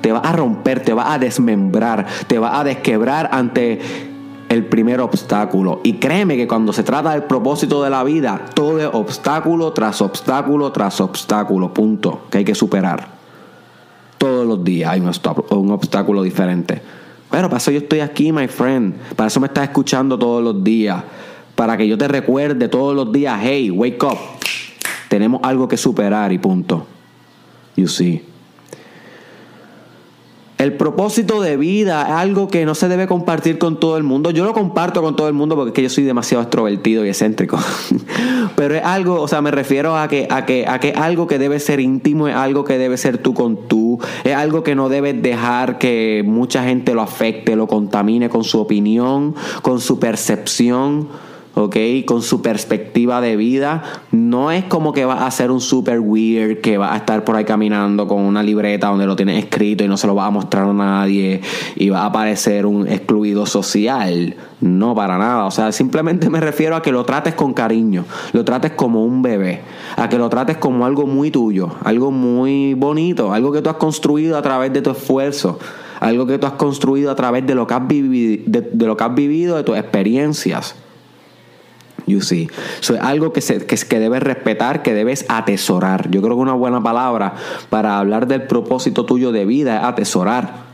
Te 0.00 0.12
va 0.12 0.20
a 0.20 0.32
romper, 0.32 0.80
te 0.80 0.92
va 0.92 1.12
a 1.12 1.18
desmembrar, 1.18 2.06
te 2.26 2.38
va 2.38 2.60
a 2.60 2.64
desquebrar 2.64 3.30
ante 3.32 3.80
el 4.48 4.64
primer 4.66 5.00
obstáculo. 5.00 5.80
Y 5.82 5.94
créeme 5.94 6.36
que 6.36 6.46
cuando 6.46 6.72
se 6.72 6.82
trata 6.82 7.12
del 7.12 7.24
propósito 7.24 7.82
de 7.82 7.90
la 7.90 8.04
vida, 8.04 8.40
todo 8.54 8.80
es 8.80 8.88
obstáculo 8.92 9.72
tras 9.72 10.00
obstáculo 10.00 10.72
tras 10.72 11.00
obstáculo, 11.00 11.74
punto, 11.74 12.22
que 12.30 12.38
hay 12.38 12.44
que 12.44 12.54
superar. 12.54 13.08
Todos 14.18 14.46
los 14.46 14.64
días 14.64 14.92
hay 14.92 15.00
un 15.00 15.70
obstáculo 15.70 16.22
diferente. 16.22 16.82
Pero 17.30 17.48
para 17.48 17.58
eso 17.58 17.70
yo 17.70 17.78
estoy 17.78 18.00
aquí, 18.00 18.32
my 18.32 18.48
friend. 18.48 18.94
Para 19.16 19.28
eso 19.28 19.40
me 19.40 19.46
estás 19.48 19.64
escuchando 19.64 20.18
todos 20.18 20.42
los 20.42 20.64
días. 20.64 21.02
Para 21.54 21.76
que 21.76 21.86
yo 21.86 21.98
te 21.98 22.08
recuerde 22.08 22.68
todos 22.68 22.94
los 22.94 23.12
días, 23.12 23.38
hey, 23.42 23.70
wake 23.70 24.02
up. 24.04 24.18
Tenemos 25.08 25.40
algo 25.42 25.68
que 25.68 25.76
superar 25.76 26.32
y 26.32 26.38
punto. 26.38 26.86
You 27.76 27.88
see. 27.88 28.22
El 30.58 30.76
propósito 30.76 31.40
de 31.40 31.56
vida 31.56 32.02
es 32.02 32.12
algo 32.14 32.48
que 32.48 32.66
no 32.66 32.74
se 32.74 32.88
debe 32.88 33.06
compartir 33.06 33.58
con 33.58 33.78
todo 33.78 33.96
el 33.96 34.02
mundo. 34.02 34.32
Yo 34.32 34.44
lo 34.44 34.52
comparto 34.52 35.02
con 35.02 35.14
todo 35.14 35.28
el 35.28 35.34
mundo 35.34 35.54
porque 35.54 35.68
es 35.70 35.74
que 35.74 35.82
yo 35.82 35.88
soy 35.88 36.02
demasiado 36.02 36.42
extrovertido 36.42 37.06
y 37.06 37.08
excéntrico. 37.08 37.60
Pero 38.56 38.74
es 38.74 38.82
algo, 38.84 39.20
o 39.20 39.28
sea, 39.28 39.40
me 39.40 39.52
refiero 39.52 39.96
a 39.96 40.08
que, 40.08 40.26
a 40.28 40.46
que, 40.46 40.66
a 40.66 40.80
que 40.80 40.92
algo 40.92 41.28
que 41.28 41.38
debe 41.38 41.60
ser 41.60 41.78
íntimo, 41.78 42.26
es 42.26 42.34
algo 42.34 42.64
que 42.64 42.76
debe 42.76 42.96
ser 42.96 43.18
tú 43.18 43.34
con 43.34 43.68
tú, 43.68 44.00
es 44.24 44.34
algo 44.34 44.64
que 44.64 44.74
no 44.74 44.88
debes 44.88 45.22
dejar 45.22 45.78
que 45.78 46.24
mucha 46.26 46.64
gente 46.64 46.92
lo 46.92 47.02
afecte, 47.02 47.54
lo 47.54 47.68
contamine 47.68 48.28
con 48.28 48.42
su 48.42 48.58
opinión, 48.58 49.36
con 49.62 49.80
su 49.80 50.00
percepción 50.00 51.08
¿ok? 51.58 51.76
Con 52.06 52.22
su 52.22 52.40
perspectiva 52.40 53.20
de 53.20 53.36
vida. 53.36 53.82
No 54.12 54.50
es 54.50 54.64
como 54.64 54.92
que 54.92 55.04
va 55.04 55.26
a 55.26 55.30
ser 55.30 55.50
un 55.50 55.60
super 55.60 55.98
weird 55.98 56.60
que 56.60 56.78
va 56.78 56.94
a 56.94 56.96
estar 56.98 57.24
por 57.24 57.36
ahí 57.36 57.44
caminando 57.44 58.06
con 58.06 58.20
una 58.20 58.42
libreta 58.42 58.88
donde 58.88 59.06
lo 59.06 59.16
tiene 59.16 59.38
escrito 59.38 59.84
y 59.84 59.88
no 59.88 59.96
se 59.96 60.06
lo 60.06 60.14
va 60.14 60.26
a 60.26 60.30
mostrar 60.30 60.68
a 60.68 60.72
nadie 60.72 61.40
y 61.74 61.88
va 61.88 62.04
a 62.04 62.12
parecer 62.12 62.64
un 62.64 62.86
excluido 62.86 63.44
social. 63.44 64.36
No, 64.60 64.94
para 64.94 65.18
nada. 65.18 65.46
O 65.46 65.50
sea, 65.50 65.72
simplemente 65.72 66.30
me 66.30 66.40
refiero 66.40 66.76
a 66.76 66.82
que 66.82 66.92
lo 66.92 67.04
trates 67.04 67.34
con 67.34 67.52
cariño, 67.54 68.04
lo 68.32 68.44
trates 68.44 68.72
como 68.72 69.04
un 69.04 69.22
bebé, 69.22 69.62
a 69.96 70.08
que 70.08 70.18
lo 70.18 70.28
trates 70.28 70.58
como 70.58 70.86
algo 70.86 71.06
muy 71.06 71.30
tuyo, 71.30 71.70
algo 71.84 72.10
muy 72.12 72.74
bonito, 72.74 73.32
algo 73.32 73.52
que 73.52 73.62
tú 73.62 73.70
has 73.70 73.76
construido 73.76 74.38
a 74.38 74.42
través 74.42 74.72
de 74.72 74.82
tu 74.82 74.90
esfuerzo 74.90 75.58
algo 76.00 76.26
que 76.26 76.38
tú 76.38 76.46
has 76.46 76.52
construido 76.52 77.10
a 77.10 77.16
través 77.16 77.44
de 77.44 77.56
lo 77.56 77.66
que 77.66 77.74
has 77.74 77.88
vivido, 77.88 78.44
de 78.46 78.86
lo 78.86 78.96
que 78.96 79.02
has 79.02 79.14
vivido, 79.16 79.56
de 79.56 79.64
tus 79.64 79.76
experiencias. 79.76 80.76
You 82.08 82.22
see. 82.22 82.48
es 82.80 82.90
algo 82.90 83.32
que, 83.32 83.40
se, 83.40 83.66
que, 83.66 83.76
que 83.76 83.98
debes 83.98 84.22
respetar, 84.22 84.82
que 84.82 84.94
debes 84.94 85.26
atesorar. 85.28 86.10
Yo 86.10 86.22
creo 86.22 86.36
que 86.36 86.42
una 86.42 86.54
buena 86.54 86.82
palabra 86.82 87.34
para 87.68 87.98
hablar 87.98 88.26
del 88.26 88.44
propósito 88.44 89.04
tuyo 89.04 89.30
de 89.30 89.44
vida 89.44 89.78
es 89.78 89.84
atesorar. 89.84 90.68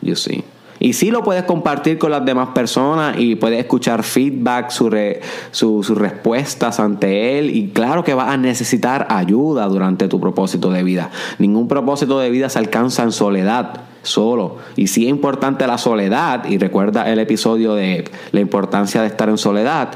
You 0.00 0.16
see. 0.16 0.44
Y 0.82 0.94
sí 0.94 1.12
lo 1.12 1.22
puedes 1.22 1.44
compartir 1.44 1.96
con 1.96 2.10
las 2.10 2.24
demás 2.24 2.48
personas 2.48 3.16
y 3.16 3.36
puedes 3.36 3.60
escuchar 3.60 4.02
feedback, 4.02 4.70
sus 4.70 5.88
respuestas 5.96 6.80
ante 6.80 7.38
él. 7.38 7.54
Y 7.54 7.68
claro 7.68 8.02
que 8.02 8.14
vas 8.14 8.28
a 8.28 8.36
necesitar 8.36 9.06
ayuda 9.08 9.68
durante 9.68 10.08
tu 10.08 10.18
propósito 10.18 10.72
de 10.72 10.82
vida. 10.82 11.10
Ningún 11.38 11.68
propósito 11.68 12.18
de 12.18 12.30
vida 12.30 12.48
se 12.48 12.58
alcanza 12.58 13.04
en 13.04 13.12
soledad, 13.12 13.82
solo. 14.02 14.56
Y 14.74 14.88
sí 14.88 15.04
es 15.04 15.10
importante 15.10 15.64
la 15.68 15.78
soledad. 15.78 16.46
Y 16.46 16.58
recuerda 16.58 17.08
el 17.08 17.20
episodio 17.20 17.74
de 17.74 18.10
la 18.32 18.40
importancia 18.40 19.02
de 19.02 19.06
estar 19.06 19.28
en 19.28 19.38
soledad. 19.38 19.90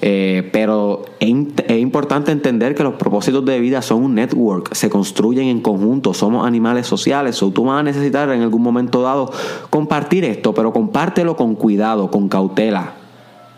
Eh, 0.00 0.50
pero 0.52 1.04
es, 1.20 1.30
importante 1.78 2.32
entender 2.32 2.74
que 2.74 2.82
los 2.82 2.94
propósitos 2.94 3.44
de 3.44 3.60
vida 3.60 3.80
son 3.80 4.02
un 4.02 4.14
network, 4.14 4.74
se 4.74 4.90
construyen 4.90 5.46
en 5.46 5.60
conjunto, 5.60 6.14
somos 6.14 6.46
animales 6.46 6.86
sociales, 6.86 7.40
o 7.42 7.50
tú 7.50 7.64
vas 7.64 7.80
a 7.80 7.82
necesitar 7.82 8.28
en 8.30 8.42
algún 8.42 8.62
momento 8.62 9.02
dado 9.02 9.30
compartir 9.70 10.24
esto, 10.24 10.52
pero 10.52 10.72
compártelo 10.72 11.36
con 11.36 11.54
cuidado, 11.54 12.10
con 12.10 12.28
cautela. 12.28 12.94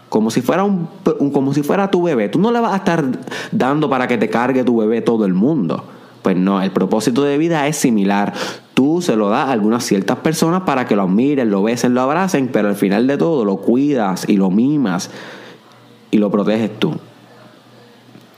Como 0.09 0.31
si, 0.31 0.41
fuera 0.41 0.63
un, 0.63 0.89
como 1.33 1.53
si 1.53 1.63
fuera 1.63 1.91
tu 1.91 2.03
bebé. 2.03 2.29
Tú 2.29 2.39
no 2.39 2.53
le 2.53 2.61
vas 2.61 2.73
a 2.73 2.77
estar 2.77 3.05
dando 3.51 3.91
para 3.91 4.07
que 4.07 4.17
te 4.17 4.31
cargue 4.31 4.63
tu 4.63 4.77
bebé 4.77 5.03
todo 5.03 5.25
el 5.25 5.35
mundo. 5.35 5.83
Pues 6.23 6.37
no, 6.37 6.63
el 6.63 6.71
propósito 6.71 7.25
de 7.25 7.37
vida 7.39 7.67
es 7.67 7.77
similar. 7.77 8.33
Tú 8.73 9.03
se 9.03 9.17
lo 9.17 9.31
das 9.31 9.49
a 9.49 9.53
algunas 9.53 9.85
ciertas 9.85 10.19
personas 10.19 10.63
para 10.63 10.87
que 10.87 10.95
lo 10.95 11.09
miren, 11.09 11.51
lo 11.51 11.63
besen, 11.63 11.95
lo 11.95 12.03
abracen, 12.03 12.49
pero 12.53 12.69
al 12.69 12.77
final 12.77 13.09
de 13.09 13.19
todo 13.19 13.45
lo 13.45 13.57
cuidas 13.57 14.29
y 14.29 14.37
lo 14.37 14.51
mimas 14.51 15.11
y 16.17 16.19
lo 16.19 16.31
proteges 16.31 16.71
tú. 16.79 16.95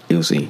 Yo 0.09 0.23
sí. 0.25 0.49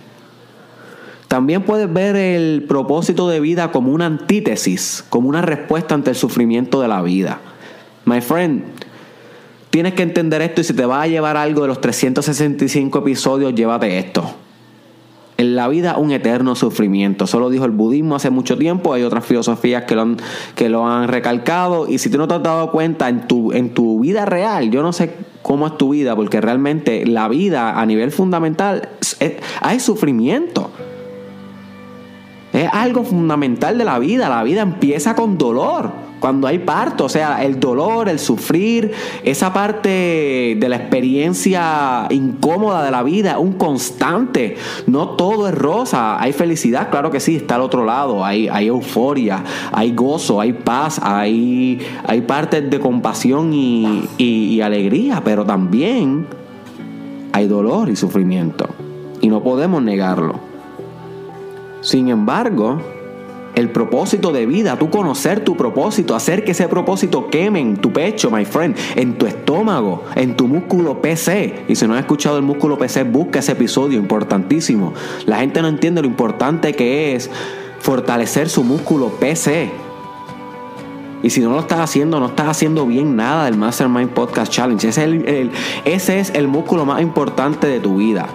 También 1.28 1.62
puedes 1.62 1.92
ver 1.92 2.16
el 2.16 2.64
propósito 2.66 3.28
de 3.28 3.38
vida 3.38 3.70
como 3.70 3.92
una 3.92 4.06
antítesis, 4.06 5.04
como 5.10 5.28
una 5.28 5.42
respuesta 5.42 5.94
ante 5.94 6.10
el 6.10 6.16
sufrimiento 6.16 6.80
de 6.80 6.88
la 6.88 7.02
vida. 7.02 7.38
My 8.06 8.22
friend, 8.22 8.64
tienes 9.68 9.92
que 9.92 10.02
entender 10.02 10.40
esto 10.40 10.62
y 10.62 10.64
si 10.64 10.72
te 10.72 10.86
va 10.86 11.02
a 11.02 11.06
llevar 11.06 11.36
algo 11.36 11.62
de 11.62 11.68
los 11.68 11.82
365 11.82 12.98
episodios, 13.00 13.54
llévate 13.54 13.98
esto. 13.98 14.34
La 15.58 15.66
vida 15.66 15.98
un 15.98 16.12
eterno 16.12 16.54
sufrimiento. 16.54 17.26
Solo 17.26 17.50
dijo 17.50 17.64
el 17.64 17.72
budismo 17.72 18.14
hace 18.14 18.30
mucho 18.30 18.56
tiempo. 18.56 18.94
Hay 18.94 19.02
otras 19.02 19.26
filosofías 19.26 19.82
que 19.86 19.96
lo 19.96 20.02
han, 20.02 20.16
que 20.54 20.68
lo 20.68 20.86
han 20.86 21.08
recalcado. 21.08 21.88
Y 21.88 21.98
si 21.98 22.10
tú 22.10 22.16
no 22.16 22.28
te 22.28 22.34
has 22.34 22.44
dado 22.44 22.70
cuenta 22.70 23.08
en 23.08 23.26
tu, 23.26 23.50
en 23.50 23.74
tu 23.74 23.98
vida 23.98 24.24
real, 24.24 24.70
yo 24.70 24.84
no 24.84 24.92
sé 24.92 25.16
cómo 25.42 25.66
es 25.66 25.76
tu 25.76 25.88
vida, 25.88 26.14
porque 26.14 26.40
realmente 26.40 27.04
la 27.06 27.26
vida 27.26 27.80
a 27.80 27.84
nivel 27.86 28.12
fundamental 28.12 28.88
hay 29.60 29.80
sufrimiento. 29.80 30.70
Es 32.58 32.68
algo 32.72 33.04
fundamental 33.04 33.78
de 33.78 33.84
la 33.84 34.00
vida. 34.00 34.28
La 34.28 34.42
vida 34.42 34.62
empieza 34.62 35.14
con 35.14 35.38
dolor 35.38 35.92
cuando 36.18 36.48
hay 36.48 36.58
parto, 36.58 37.04
o 37.04 37.08
sea, 37.08 37.44
el 37.44 37.60
dolor, 37.60 38.08
el 38.08 38.18
sufrir, 38.18 38.90
esa 39.22 39.52
parte 39.52 40.56
de 40.58 40.68
la 40.68 40.74
experiencia 40.74 42.08
incómoda 42.10 42.82
de 42.82 42.90
la 42.90 43.04
vida, 43.04 43.38
un 43.38 43.52
constante. 43.52 44.56
No 44.88 45.10
todo 45.10 45.46
es 45.46 45.54
rosa, 45.54 46.20
hay 46.20 46.32
felicidad, 46.32 46.90
claro 46.90 47.12
que 47.12 47.20
sí, 47.20 47.36
está 47.36 47.54
al 47.54 47.60
otro 47.60 47.84
lado, 47.84 48.24
hay, 48.24 48.48
hay 48.48 48.66
euforia, 48.66 49.44
hay 49.70 49.92
gozo, 49.92 50.40
hay 50.40 50.52
paz, 50.52 51.00
hay, 51.00 51.78
hay 52.04 52.22
partes 52.22 52.68
de 52.68 52.80
compasión 52.80 53.52
y, 53.52 54.08
y 54.18 54.60
alegría, 54.62 55.22
pero 55.24 55.44
también 55.44 56.26
hay 57.32 57.46
dolor 57.46 57.88
y 57.88 57.94
sufrimiento. 57.94 58.68
Y 59.20 59.28
no 59.28 59.44
podemos 59.44 59.80
negarlo. 59.80 60.47
Sin 61.80 62.08
embargo, 62.08 62.80
el 63.58 63.70
propósito 63.70 64.32
de 64.32 64.46
vida, 64.46 64.78
tú 64.78 64.90
conocer 64.90 65.40
tu 65.40 65.56
propósito, 65.56 66.14
hacer 66.14 66.44
que 66.44 66.52
ese 66.52 66.68
propósito 66.68 67.28
queme 67.28 67.60
en 67.60 67.76
tu 67.76 67.92
pecho, 67.92 68.30
my 68.30 68.44
friend, 68.44 68.76
en 68.94 69.18
tu 69.18 69.26
estómago, 69.26 70.04
en 70.14 70.36
tu 70.36 70.46
músculo 70.46 71.00
PC. 71.02 71.64
Y 71.68 71.74
si 71.74 71.86
no 71.86 71.94
has 71.94 72.00
escuchado 72.00 72.36
el 72.36 72.44
músculo 72.44 72.78
PC, 72.78 73.04
busca 73.04 73.40
ese 73.40 73.52
episodio 73.52 73.98
importantísimo. 73.98 74.94
La 75.26 75.38
gente 75.38 75.60
no 75.60 75.68
entiende 75.68 76.02
lo 76.02 76.08
importante 76.08 76.74
que 76.74 77.14
es 77.14 77.30
fortalecer 77.80 78.48
su 78.48 78.62
músculo 78.64 79.08
PC. 79.08 79.70
Y 81.22 81.30
si 81.30 81.40
no 81.40 81.50
lo 81.50 81.58
estás 81.58 81.80
haciendo, 81.80 82.20
no 82.20 82.26
estás 82.26 82.46
haciendo 82.46 82.86
bien 82.86 83.16
nada 83.16 83.46
del 83.46 83.56
Mastermind 83.56 84.10
Podcast 84.10 84.52
Challenge. 84.52 84.88
Ese 84.88 85.50
ese 85.84 86.20
es 86.20 86.30
el 86.30 86.46
músculo 86.46 86.84
más 86.84 87.02
importante 87.02 87.66
de 87.66 87.80
tu 87.80 87.96
vida 87.96 88.28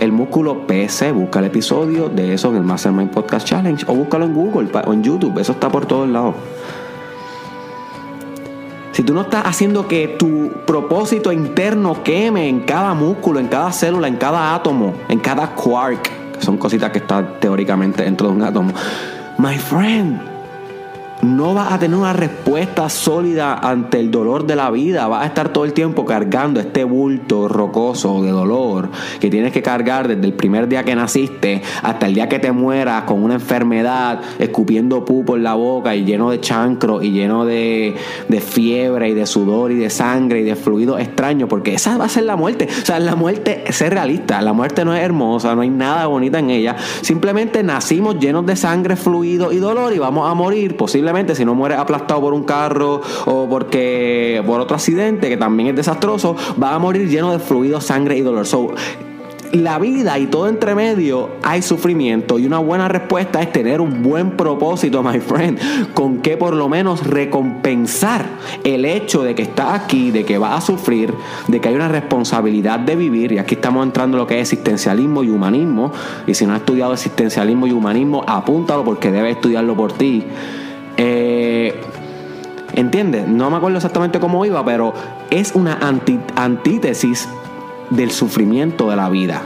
el 0.00 0.12
músculo 0.12 0.66
PC. 0.66 1.12
Busca 1.12 1.38
el 1.38 1.46
episodio 1.46 2.08
de 2.08 2.34
eso 2.34 2.50
en 2.50 2.56
el 2.56 2.62
Mastermind 2.62 3.10
Podcast 3.10 3.46
Challenge 3.46 3.84
o 3.88 3.94
búscalo 3.94 4.24
en 4.24 4.34
Google 4.34 4.68
o 4.86 4.92
en 4.92 5.02
YouTube. 5.02 5.38
Eso 5.38 5.52
está 5.52 5.70
por 5.70 5.86
todos 5.86 6.08
lados. 6.08 6.34
Si 8.92 9.02
tú 9.02 9.12
no 9.12 9.22
estás 9.22 9.44
haciendo 9.44 9.88
que 9.88 10.06
tu 10.06 10.52
propósito 10.66 11.32
interno 11.32 12.02
queme 12.04 12.48
en 12.48 12.60
cada 12.60 12.94
músculo, 12.94 13.40
en 13.40 13.48
cada 13.48 13.72
célula, 13.72 14.06
en 14.06 14.16
cada 14.16 14.54
átomo, 14.54 14.94
en 15.08 15.18
cada 15.18 15.54
quark, 15.54 16.10
son 16.38 16.58
cositas 16.58 16.92
que 16.92 16.98
están 16.98 17.40
teóricamente 17.40 18.04
dentro 18.04 18.28
de 18.28 18.34
un 18.34 18.42
átomo, 18.42 18.72
my 19.38 19.58
friend, 19.58 20.33
no 21.24 21.54
vas 21.54 21.72
a 21.72 21.78
tener 21.78 21.98
una 21.98 22.12
respuesta 22.12 22.88
sólida 22.88 23.54
ante 23.54 23.98
el 23.98 24.10
dolor 24.10 24.46
de 24.46 24.56
la 24.56 24.70
vida. 24.70 25.08
Vas 25.08 25.24
a 25.24 25.26
estar 25.26 25.48
todo 25.48 25.64
el 25.64 25.72
tiempo 25.72 26.04
cargando 26.04 26.60
este 26.60 26.84
bulto 26.84 27.48
rocoso 27.48 28.22
de 28.22 28.30
dolor 28.30 28.90
que 29.20 29.30
tienes 29.30 29.52
que 29.52 29.62
cargar 29.62 30.06
desde 30.06 30.24
el 30.24 30.34
primer 30.34 30.68
día 30.68 30.84
que 30.84 30.94
naciste 30.94 31.62
hasta 31.82 32.06
el 32.06 32.14
día 32.14 32.28
que 32.28 32.38
te 32.38 32.52
mueras 32.52 33.04
con 33.04 33.22
una 33.22 33.34
enfermedad, 33.34 34.20
escupiendo 34.38 35.04
pupo 35.04 35.36
en 35.36 35.44
la 35.44 35.54
boca 35.54 35.96
y 35.96 36.04
lleno 36.04 36.30
de 36.30 36.40
chancro 36.40 37.02
y 37.02 37.10
lleno 37.10 37.46
de, 37.46 37.94
fiebre 38.40 39.08
y 39.08 39.14
de 39.14 39.26
sudor 39.26 39.72
y 39.72 39.76
de 39.76 39.90
sangre 39.90 40.40
y 40.40 40.44
de 40.44 40.56
fluido 40.56 40.98
extraño, 40.98 41.48
porque 41.48 41.74
esa 41.74 41.96
va 41.96 42.04
a 42.04 42.08
ser 42.08 42.24
la 42.24 42.36
muerte. 42.36 42.68
O 42.82 42.84
sea, 42.84 42.98
la 43.00 43.16
muerte, 43.16 43.64
ser 43.70 43.94
realista, 43.94 44.42
la 44.42 44.52
muerte 44.52 44.84
no 44.84 44.94
es 44.94 45.02
hermosa, 45.02 45.54
no 45.54 45.62
hay 45.62 45.70
nada 45.70 46.06
bonita 46.06 46.38
en 46.38 46.50
ella. 46.50 46.76
Simplemente 47.00 47.62
nacimos 47.62 48.18
llenos 48.18 48.44
de 48.44 48.56
sangre, 48.56 48.96
fluido 48.96 49.52
y 49.52 49.56
dolor 49.56 49.94
y 49.94 49.98
vamos 49.98 50.30
a 50.30 50.34
morir 50.34 50.76
posiblemente 50.76 51.13
si 51.34 51.44
no 51.44 51.54
mueres 51.54 51.78
aplastado 51.78 52.20
por 52.20 52.34
un 52.34 52.42
carro 52.42 53.00
o 53.26 53.48
porque 53.48 54.42
por 54.46 54.60
otro 54.60 54.76
accidente 54.76 55.28
que 55.28 55.36
también 55.36 55.68
es 55.70 55.76
desastroso, 55.76 56.36
vas 56.56 56.72
a 56.72 56.78
morir 56.78 57.08
lleno 57.08 57.30
de 57.32 57.38
fluido, 57.38 57.80
sangre 57.80 58.16
y 58.16 58.22
dolor. 58.22 58.46
So, 58.46 58.74
la 59.54 59.78
vida 59.78 60.18
y 60.18 60.26
todo 60.26 60.48
entre 60.48 60.74
medio 60.74 61.30
hay 61.44 61.62
sufrimiento 61.62 62.40
y 62.40 62.46
una 62.46 62.58
buena 62.58 62.88
respuesta 62.88 63.40
es 63.40 63.52
tener 63.52 63.80
un 63.80 64.02
buen 64.02 64.32
propósito, 64.32 65.00
my 65.02 65.20
friend, 65.20 65.92
con 65.94 66.22
que 66.22 66.36
por 66.36 66.54
lo 66.54 66.68
menos 66.68 67.06
recompensar 67.06 68.26
el 68.64 68.84
hecho 68.84 69.22
de 69.22 69.36
que 69.36 69.42
estás 69.42 69.80
aquí, 69.80 70.10
de 70.10 70.24
que 70.24 70.38
vas 70.38 70.58
a 70.58 70.66
sufrir, 70.66 71.14
de 71.46 71.60
que 71.60 71.68
hay 71.68 71.76
una 71.76 71.88
responsabilidad 71.88 72.80
de 72.80 72.96
vivir 72.96 73.30
y 73.30 73.38
aquí 73.38 73.54
estamos 73.54 73.86
entrando 73.86 74.16
en 74.16 74.22
lo 74.22 74.26
que 74.26 74.40
es 74.40 74.52
existencialismo 74.52 75.22
y 75.22 75.30
humanismo 75.30 75.92
y 76.26 76.34
si 76.34 76.46
no 76.46 76.54
has 76.54 76.60
estudiado 76.60 76.92
existencialismo 76.92 77.68
y 77.68 77.72
humanismo, 77.72 78.24
apúntalo 78.26 78.82
porque 78.82 79.12
debes 79.12 79.36
estudiarlo 79.36 79.76
por 79.76 79.92
ti. 79.92 80.24
Eh, 80.96 81.80
¿Entiendes? 82.74 83.28
No 83.28 83.50
me 83.50 83.56
acuerdo 83.56 83.76
exactamente 83.76 84.18
cómo 84.18 84.44
iba, 84.44 84.64
pero 84.64 84.92
es 85.30 85.54
una 85.54 85.78
antítesis 86.36 87.28
del 87.90 88.10
sufrimiento 88.10 88.90
de 88.90 88.96
la 88.96 89.08
vida. 89.08 89.42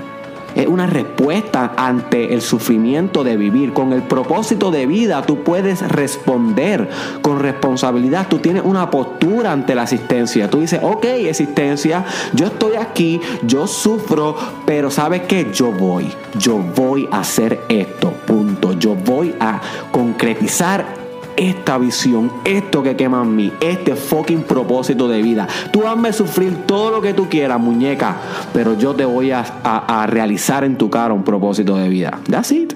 Es 0.55 0.67
una 0.67 0.87
respuesta 0.87 1.73
ante 1.77 2.33
el 2.33 2.41
sufrimiento 2.41 3.23
de 3.23 3.37
vivir. 3.37 3.75
Con 3.75 3.93
el 3.93 4.03
propósito 4.03 4.71
de 4.71 4.87
vida 4.87 5.23
tú 5.23 5.45
puedes 5.45 5.87
responder 5.87 6.89
con 7.21 7.39
responsabilidad. 7.39 8.27
Tú 8.29 8.39
tienes 8.39 8.63
una 8.65 8.91
postura 8.91 9.53
ante 9.53 9.75
la 9.75 9.83
existencia. 9.83 10.49
Tú 10.49 10.61
dices, 10.61 10.81
ok, 10.83 11.05
existencia, 11.05 12.05
yo 12.33 12.47
estoy 12.47 12.77
aquí, 12.77 13.21
yo 13.43 13.67
sufro, 13.67 14.35
pero 14.65 14.91
¿sabes 14.91 15.23
qué? 15.29 15.49
Yo 15.53 15.71
voy. 15.71 16.11
Yo 16.39 16.57
voy 16.57 17.09
a 17.13 17.21
hacer 17.21 17.61
esto. 17.69 18.11
Punto. 18.27 18.73
Yo 18.73 18.95
voy 18.95 19.35
a 19.39 19.61
concretizar 19.93 21.08
esta 21.39 21.79
visión, 21.79 22.31
esto 22.45 22.83
que 22.83 22.97
quema 22.97 23.23
en 23.23 23.35
mí, 23.35 23.53
este 23.61 23.95
fucking 23.95 24.43
propósito 24.43 25.09
de 25.09 25.23
vida. 25.23 25.47
Tú 25.73 25.87
hazme 25.87 26.13
sufrir 26.13 26.67
todo 26.67 26.91
lo 26.91 27.01
que 27.01 27.15
tú 27.15 27.29
quieras, 27.29 27.61
muñeca, 27.61 28.17
pero 28.53 28.77
yo 28.77 28.95
te 28.95 29.05
voy 29.05 29.31
a, 29.31 29.41
a 29.41 30.07
realizar 30.07 30.65
en 30.65 30.77
tu 30.77 30.91
cara 30.91 31.15
un 31.15 31.23
propósito 31.23 31.77
de 31.77 31.89
vida. 31.89 32.19
That's 32.29 32.53
it. 32.53 32.75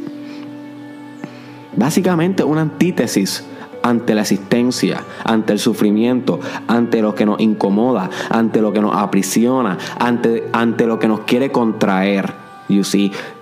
Básicamente 1.76 2.44
una 2.44 2.60
antítesis 2.60 3.44
ante 3.82 4.14
la 4.14 4.20
existencia, 4.20 5.02
ante 5.24 5.52
el 5.52 5.58
sufrimiento, 5.58 6.38
ante 6.68 7.02
lo 7.02 7.14
que 7.14 7.26
nos 7.26 7.40
incomoda, 7.40 8.08
ante 8.30 8.60
lo 8.60 8.72
que 8.72 8.80
nos 8.80 8.94
aprisiona, 8.94 9.76
ante, 9.98 10.48
ante 10.52 10.86
lo 10.86 10.98
que 10.98 11.08
nos 11.08 11.20
quiere 11.20 11.50
contraer. 11.50 12.41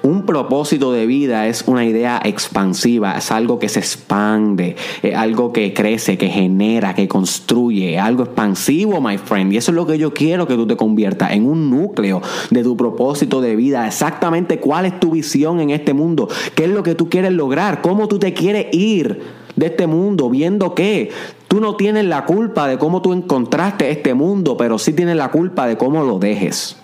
Un 0.03 0.27
propósito 0.27 0.93
de 0.93 1.07
vida 1.07 1.47
es 1.47 1.65
una 1.67 1.85
idea 1.85 2.21
expansiva, 2.25 3.17
es 3.19 3.31
algo 3.31 3.59
que 3.59 3.69
se 3.69 3.79
expande, 3.81 4.77
es 5.03 5.15
algo 5.15 5.53
que 5.53 5.73
crece, 5.73 6.19
que 6.19 6.29
genera, 6.29 6.95
que 6.95 7.07
construye, 7.09 7.99
algo 7.99 8.25
expansivo, 8.25 9.01
my 9.01 9.19
friend. 9.19 9.53
Y 9.53 9.57
eso 9.57 9.71
es 9.71 9.77
lo 9.77 9.87
que 9.87 9.99
yo 9.99 10.13
quiero 10.13 10.47
que 10.47 10.55
tú 10.55 10.67
te 10.67 10.77
conviertas 10.77 11.33
en 11.33 11.47
un 11.47 11.71
núcleo 11.71 12.23
de 12.51 12.63
tu 12.63 12.77
propósito 12.77 13.41
de 13.41 13.57
vida. 13.57 13.87
Exactamente 13.87 14.59
cuál 14.59 14.87
es 14.87 14.99
tu 14.99 15.13
visión 15.13 15.61
en 15.61 15.71
este 15.71 15.95
mundo, 15.95 16.29
qué 16.55 16.65
es 16.65 16.71
lo 16.71 16.83
que 16.83 16.95
tú 16.95 17.09
quieres 17.09 17.33
lograr, 17.33 17.83
cómo 17.83 18.09
tú 18.09 18.19
te 18.19 18.33
quieres 18.33 18.67
ir 18.73 19.21
de 19.57 19.67
este 19.67 19.87
mundo, 19.87 20.31
viendo 20.31 20.75
que 20.75 21.11
tú 21.49 21.61
no 21.61 21.77
tienes 21.77 22.07
la 22.07 22.25
culpa 22.25 22.67
de 22.67 22.79
cómo 22.79 23.03
tú 23.03 23.13
encontraste 23.13 23.91
este 23.91 24.15
mundo, 24.15 24.57
pero 24.57 24.79
sí 24.79 24.93
tienes 24.93 25.17
la 25.17 25.31
culpa 25.31 25.67
de 25.67 25.77
cómo 25.77 26.03
lo 26.05 26.19
dejes. 26.19 26.80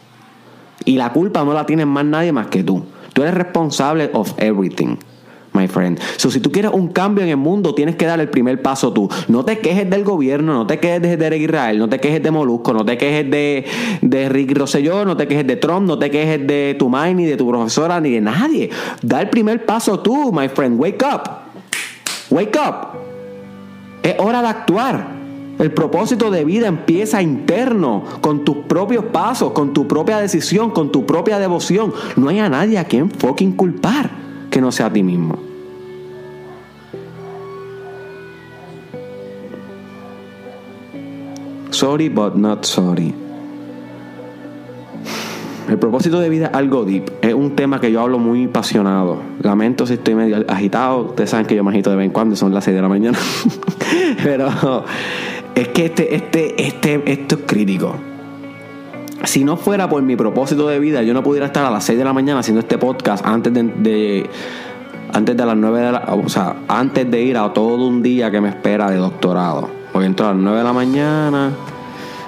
Y 0.85 0.97
la 0.97 1.13
culpa 1.13 1.45
no 1.45 1.53
la 1.53 1.67
tiene 1.67 1.87
más 1.87 2.05
nadie 2.05 2.33
más 2.33 2.49
que 2.49 2.63
tú. 2.63 2.85
Tú 3.13 3.23
eres 3.23 3.35
responsable 3.35 4.11
of 4.13 4.35
everything. 4.39 4.97
My 5.53 5.67
friend. 5.69 5.99
So, 6.19 6.31
si 6.31 6.41
tú 6.41 6.53
quieres 6.53 6.71
un 6.75 6.89
cambio 6.89 7.25
en 7.25 7.31
el 7.31 7.39
mundo, 7.39 7.75
tienes 7.75 7.97
que 7.97 8.05
dar 8.05 8.21
el 8.21 8.29
primer 8.29 8.61
paso 8.61 8.93
tú. 8.93 9.09
No 9.29 9.43
te 9.43 9.59
quejes 9.59 9.89
del 9.89 10.05
gobierno, 10.05 10.53
no 10.53 10.67
te 10.67 10.79
quejes 10.79 11.01
de 11.01 11.17
Derek 11.17 11.41
Israel, 11.41 11.79
no 11.79 11.89
te 11.89 11.99
quejes 11.99 12.23
de 12.23 12.31
Molusco, 12.31 12.75
no 12.75 12.85
te 12.85 12.99
quejes 12.99 13.31
de, 13.31 13.65
de 14.03 14.29
Rick 14.29 14.55
Rosselló, 14.55 15.07
no 15.07 15.17
te 15.17 15.27
quejes 15.27 15.47
de 15.47 15.57
Trump, 15.57 15.87
no 15.87 15.99
te 15.99 16.11
quejes 16.11 16.47
de 16.47 16.77
tu 16.79 16.91
mind, 16.91 17.17
ni 17.17 17.25
de 17.25 17.39
tu 17.39 17.49
profesora, 17.49 18.03
ni 18.03 18.11
de 18.11 18.21
nadie. 18.21 18.69
Da 19.01 19.23
el 19.23 19.31
primer 19.31 19.65
paso 19.65 20.01
tú, 20.01 20.31
my 20.31 20.49
friend. 20.51 20.79
Wake 20.79 21.03
up. 21.03 21.31
Wake 22.29 22.59
up. 22.59 22.89
Es 24.03 24.15
hora 24.19 24.43
de 24.43 24.49
actuar. 24.49 25.16
El 25.59 25.73
propósito 25.73 26.31
de 26.31 26.45
vida 26.45 26.67
empieza 26.69 27.23
interno, 27.23 28.05
con 28.21 28.45
tus 28.45 28.59
propios 28.59 29.07
pasos, 29.07 29.53
con 29.53 29.73
tu 29.73 29.89
propia 29.89 30.19
decisión, 30.19 30.71
con 30.71 30.93
tu 30.93 31.07
propia 31.07 31.39
devoción. 31.39 31.95
No 32.17 32.29
hay 32.29 32.41
a 32.41 32.49
nadie 32.49 32.79
a 32.79 32.85
quien 32.85 33.11
fucking 33.11 33.53
culpar 33.53 34.11
que 34.51 34.61
no 34.61 34.71
sea 34.71 34.87
a 34.87 34.93
ti 34.93 35.03
mismo. 35.03 35.39
Sorry 41.71 42.09
but 42.09 42.35
not 42.35 42.65
sorry. 42.65 43.15
El 45.69 45.79
propósito 45.79 46.21
de 46.21 46.29
vida 46.29 46.47
es 46.47 46.55
algo 46.55 46.85
deep. 46.85 47.11
Es 47.23 47.35
un 47.35 47.57
tema 47.57 47.81
que 47.81 47.91
yo 47.91 48.01
hablo 48.01 48.19
muy 48.19 48.45
apasionado. 48.45 49.21
Lamento 49.43 49.87
si 49.87 49.95
estoy 49.95 50.15
medio 50.15 50.45
agitado. 50.49 51.07
Ustedes 51.07 51.31
saben 51.31 51.47
que 51.47 51.57
yo 51.57 51.65
me 51.65 51.71
agito 51.71 51.91
de 51.91 51.97
vez 51.97 52.07
en 52.07 52.13
cuando, 52.13 52.37
son 52.37 52.55
las 52.55 52.65
6 52.65 52.77
de 52.77 52.83
la 52.83 52.89
mañana. 52.89 53.19
Pero 54.23 54.49
es 55.57 55.69
que 55.69 55.87
este, 55.87 56.15
este, 56.15 56.67
este, 56.67 57.03
esto 57.11 57.35
es 57.37 57.41
crítico. 57.47 57.97
Si 59.25 59.43
no 59.43 59.57
fuera 59.57 59.89
por 59.89 60.03
mi 60.03 60.15
propósito 60.15 60.69
de 60.69 60.79
vida, 60.79 61.03
yo 61.03 61.15
no 61.15 61.23
pudiera 61.23 61.47
estar 61.47 61.65
a 61.65 61.71
las 61.71 61.83
6 61.85 61.99
de 61.99 62.05
la 62.05 62.13
mañana 62.13 62.41
haciendo 62.41 62.61
este 62.61 62.77
podcast 62.77 63.27
antes 63.27 63.53
de, 63.55 64.29
antes 65.15 65.37
de 65.37 65.47
las 65.47 65.57
9 65.57 65.81
de 65.81 65.93
la, 65.93 66.05
o 66.11 66.29
sea, 66.29 66.57
antes 66.69 67.11
de 67.11 67.23
ir 67.23 67.39
a 67.39 67.53
todo 67.55 67.87
un 67.87 68.03
día 68.03 68.31
que 68.31 68.41
me 68.43 68.51
espera 68.51 68.91
de 68.91 68.99
doctorado. 68.99 69.71
Porque 69.93 70.07
entro 70.07 70.27
a 70.27 70.35
las 70.35 70.43
9 70.43 70.59
de 70.59 70.65
la 70.65 70.73
mañana 70.75 71.51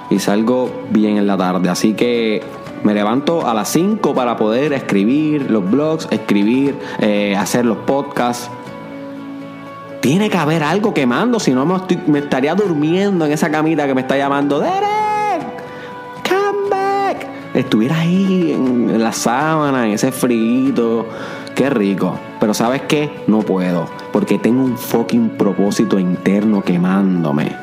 y 0.09 0.17
salgo 0.17 0.87
bien 0.89 1.17
en 1.17 1.27
la 1.27 1.37
tarde. 1.37 1.69
Así 1.69 1.93
que 1.93 2.41
me 2.83 2.95
levanto 2.95 3.45
a 3.45 3.53
las 3.53 3.69
5 3.69 4.15
para 4.15 4.37
poder 4.37 4.73
escribir 4.73 5.51
los 5.51 5.69
blogs, 5.69 6.07
escribir, 6.09 6.75
eh, 6.99 7.35
hacer 7.37 7.63
los 7.63 7.77
podcasts. 7.77 8.49
Tiene 10.01 10.29
que 10.29 10.37
haber 10.37 10.63
algo 10.63 10.93
quemando, 10.93 11.39
si 11.39 11.51
no 11.51 11.65
me, 11.65 12.19
estaría 12.19 12.55
durmiendo 12.55 13.25
en 13.25 13.33
esa 13.33 13.51
camita 13.51 13.85
que 13.85 13.93
me 13.93 14.01
está 14.01 14.17
llamando. 14.17 14.59
Derek, 14.59 15.45
come 16.27 16.69
back. 16.69 17.27
Estuviera 17.53 17.99
ahí 17.99 18.53
en, 18.53 19.03
la 19.03 19.11
sábana, 19.11 19.87
en 19.87 19.93
ese 19.93 20.13
frío. 20.13 21.05
Qué 21.53 21.69
rico. 21.69 22.17
Pero 22.39 22.53
¿sabes 22.53 22.83
qué? 22.83 23.23
No 23.27 23.39
puedo. 23.39 23.87
Porque 24.13 24.39
tengo 24.39 24.63
un 24.63 24.77
fucking 24.77 25.31
propósito 25.31 25.99
interno 25.99 26.61
quemándome 26.61 27.53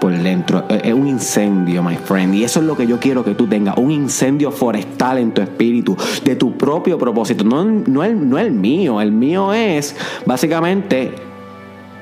por 0.00 0.12
dentro. 0.12 0.64
Es 0.68 0.92
un 0.92 1.06
incendio, 1.06 1.84
my 1.84 1.96
friend. 1.96 2.34
Y 2.34 2.42
eso 2.42 2.58
es 2.58 2.66
lo 2.66 2.76
que 2.76 2.88
yo 2.88 2.98
quiero 2.98 3.22
que 3.22 3.36
tú 3.36 3.46
tengas. 3.46 3.76
Un 3.78 3.92
incendio 3.92 4.50
forestal 4.50 5.18
en 5.18 5.30
tu 5.30 5.40
espíritu. 5.40 5.96
De 6.24 6.34
tu 6.34 6.58
propio 6.58 6.98
propósito. 6.98 7.44
No, 7.44 7.64
no, 7.64 8.02
el, 8.02 8.28
no 8.28 8.40
el 8.40 8.50
mío. 8.50 9.00
El 9.00 9.12
mío 9.12 9.52
es 9.52 9.94
básicamente 10.26 11.14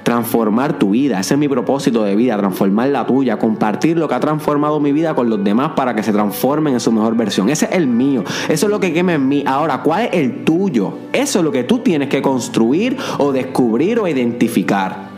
transformar 0.02 0.78
tu 0.78 0.90
vida. 0.90 1.20
Ese 1.20 1.34
es 1.34 1.40
mi 1.40 1.48
propósito 1.48 2.02
de 2.04 2.16
vida, 2.16 2.36
transformar 2.36 2.88
la 2.88 3.06
tuya, 3.06 3.38
compartir 3.38 3.96
lo 3.96 4.08
que 4.08 4.14
ha 4.14 4.20
transformado 4.20 4.80
mi 4.80 4.92
vida 4.92 5.14
con 5.14 5.30
los 5.30 5.42
demás 5.42 5.72
para 5.76 5.94
que 5.94 6.02
se 6.02 6.12
transformen 6.12 6.74
en 6.74 6.80
su 6.80 6.92
mejor 6.92 7.16
versión. 7.16 7.48
Ese 7.48 7.66
es 7.66 7.72
el 7.72 7.86
mío, 7.86 8.24
eso 8.48 8.66
es 8.66 8.70
lo 8.70 8.80
que 8.80 8.92
quema 8.92 9.14
en 9.14 9.28
mí. 9.28 9.44
Ahora, 9.46 9.82
¿cuál 9.82 10.06
es 10.06 10.10
el 10.14 10.44
tuyo? 10.44 10.94
Eso 11.12 11.38
es 11.38 11.44
lo 11.44 11.52
que 11.52 11.64
tú 11.64 11.78
tienes 11.78 12.08
que 12.08 12.22
construir 12.22 12.96
o 13.18 13.32
descubrir 13.32 13.98
o 13.98 14.08
identificar. 14.08 15.10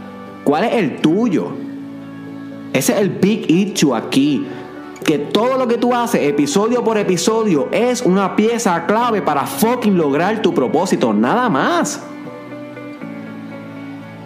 ¿Cuál 0.44 0.64
es 0.64 0.74
el 0.74 0.96
tuyo? 0.96 1.48
Ese 2.72 2.92
es 2.92 3.00
el 3.00 3.10
big 3.10 3.50
issue 3.50 3.94
aquí. 3.94 4.46
Que 5.04 5.18
todo 5.18 5.58
lo 5.58 5.68
que 5.68 5.76
tú 5.76 5.94
haces, 5.94 6.22
episodio 6.22 6.82
por 6.82 6.96
episodio, 6.96 7.68
es 7.70 8.02
una 8.02 8.36
pieza 8.36 8.86
clave 8.86 9.20
para 9.20 9.46
fucking 9.46 9.96
lograr 9.96 10.40
tu 10.40 10.54
propósito. 10.54 11.12
Nada 11.12 11.48
más. 11.50 12.02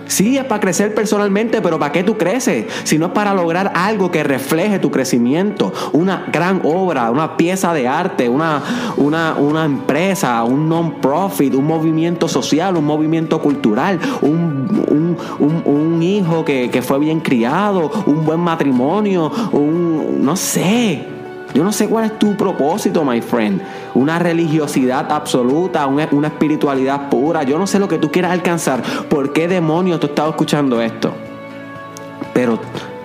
Sí, 0.08 0.38
es 0.38 0.44
para 0.44 0.60
crecer 0.60 0.94
personalmente, 0.94 1.60
pero 1.60 1.78
¿para 1.78 1.92
qué 1.92 2.02
tú 2.02 2.16
creces? 2.16 2.66
Si 2.84 2.98
no 2.98 3.06
es 3.06 3.12
para 3.12 3.34
lograr 3.34 3.72
algo 3.74 4.10
que 4.10 4.24
refleje 4.24 4.78
tu 4.78 4.90
crecimiento, 4.90 5.72
una 5.92 6.26
gran 6.32 6.62
obra, 6.64 7.10
una 7.10 7.36
pieza 7.36 7.74
de 7.74 7.86
arte, 7.86 8.28
una, 8.28 8.62
una, 8.96 9.34
una 9.34 9.64
empresa, 9.64 10.42
un 10.44 10.68
non-profit, 10.68 11.54
un 11.54 11.66
movimiento 11.66 12.26
social, 12.26 12.76
un 12.76 12.86
movimiento 12.86 13.40
cultural, 13.40 14.00
un, 14.22 15.16
un, 15.38 16.02
hijo 16.02 16.44
que, 16.44 16.70
que 16.70 16.80
fue 16.80 16.98
bien 16.98 17.20
criado, 17.20 17.90
un 18.06 18.24
buen 18.24 18.40
matrimonio, 18.40 19.30
un, 19.52 20.24
no 20.24 20.36
sé. 20.36 21.17
Yo 21.58 21.64
no 21.64 21.72
sé 21.72 21.88
cuál 21.88 22.04
es 22.04 22.16
tu 22.20 22.36
propósito, 22.36 23.04
my 23.04 23.20
friend. 23.20 23.60
Una 23.94 24.20
religiosidad 24.20 25.10
absoluta, 25.10 25.88
una, 25.88 26.04
espiritualidad 26.28 27.08
pura. 27.08 27.42
Yo 27.42 27.58
no 27.58 27.66
sé 27.66 27.80
lo 27.80 27.88
que 27.88 27.98
tú 27.98 28.12
quieras 28.12 28.30
alcanzar. 28.30 28.80
¿Por 29.08 29.32
qué 29.32 29.48
demonios 29.48 29.98
tú 29.98 30.06
estás 30.06 30.28
escuchando 30.28 30.80
esto? 30.80 31.12
Pero 32.32 32.60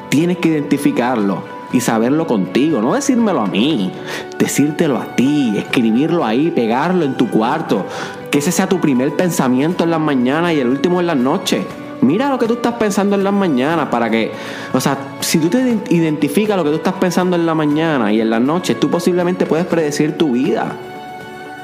tienes 0.10 0.38
que 0.38 0.50
identificarlo 0.50 1.42
y 1.72 1.80
saberlo 1.80 2.28
contigo, 2.28 2.80
no 2.80 2.94
decírmelo 2.94 3.42
a 3.42 3.48
mí, 3.48 3.92
decírtelo 4.38 5.00
a 5.00 5.16
ti, 5.16 5.58
escribirlo 5.58 6.24
ahí, 6.24 6.52
pegarlo 6.52 7.06
en 7.06 7.18
tu 7.18 7.32
cuarto, 7.32 7.88
que 8.30 8.38
ese 8.38 8.52
sea 8.52 8.70
tu 8.70 8.80
primer 8.80 9.16
pensamiento 9.16 9.84
en 9.84 9.90
las 9.90 10.00
mañanas 10.00 10.54
y 10.54 10.60
el 10.60 10.68
último 10.68 11.00
en 11.00 11.08
las 11.08 11.18
noches. 11.18 11.66
Mira 12.04 12.30
lo 12.30 12.38
que 12.38 12.48
tú 12.48 12.54
estás 12.54 12.74
pensando 12.74 13.16
en 13.16 13.24
las 13.24 13.34
mañanas 13.34 13.88
para 13.90 14.10
que, 14.10 14.32
o 14.74 14.80
sea, 14.80 14.98
si 15.22 15.40
tú 15.40 15.50
te 15.50 15.78
identificas 15.90 16.58
lo 16.58 16.64
que 16.64 16.70
tú 16.70 16.76
estás 16.76 16.96
pensando 16.96 17.36
en 17.36 17.46
la 17.46 17.56
mañana 17.56 18.12
y 18.12 18.22
en 18.22 18.30
las 18.30 18.42
noches, 18.42 18.80
tú 18.80 18.90
posiblemente 18.90 19.46
puedes 19.46 19.66
predecir 19.66 20.18
tu 20.18 20.34
vida. 20.34 20.76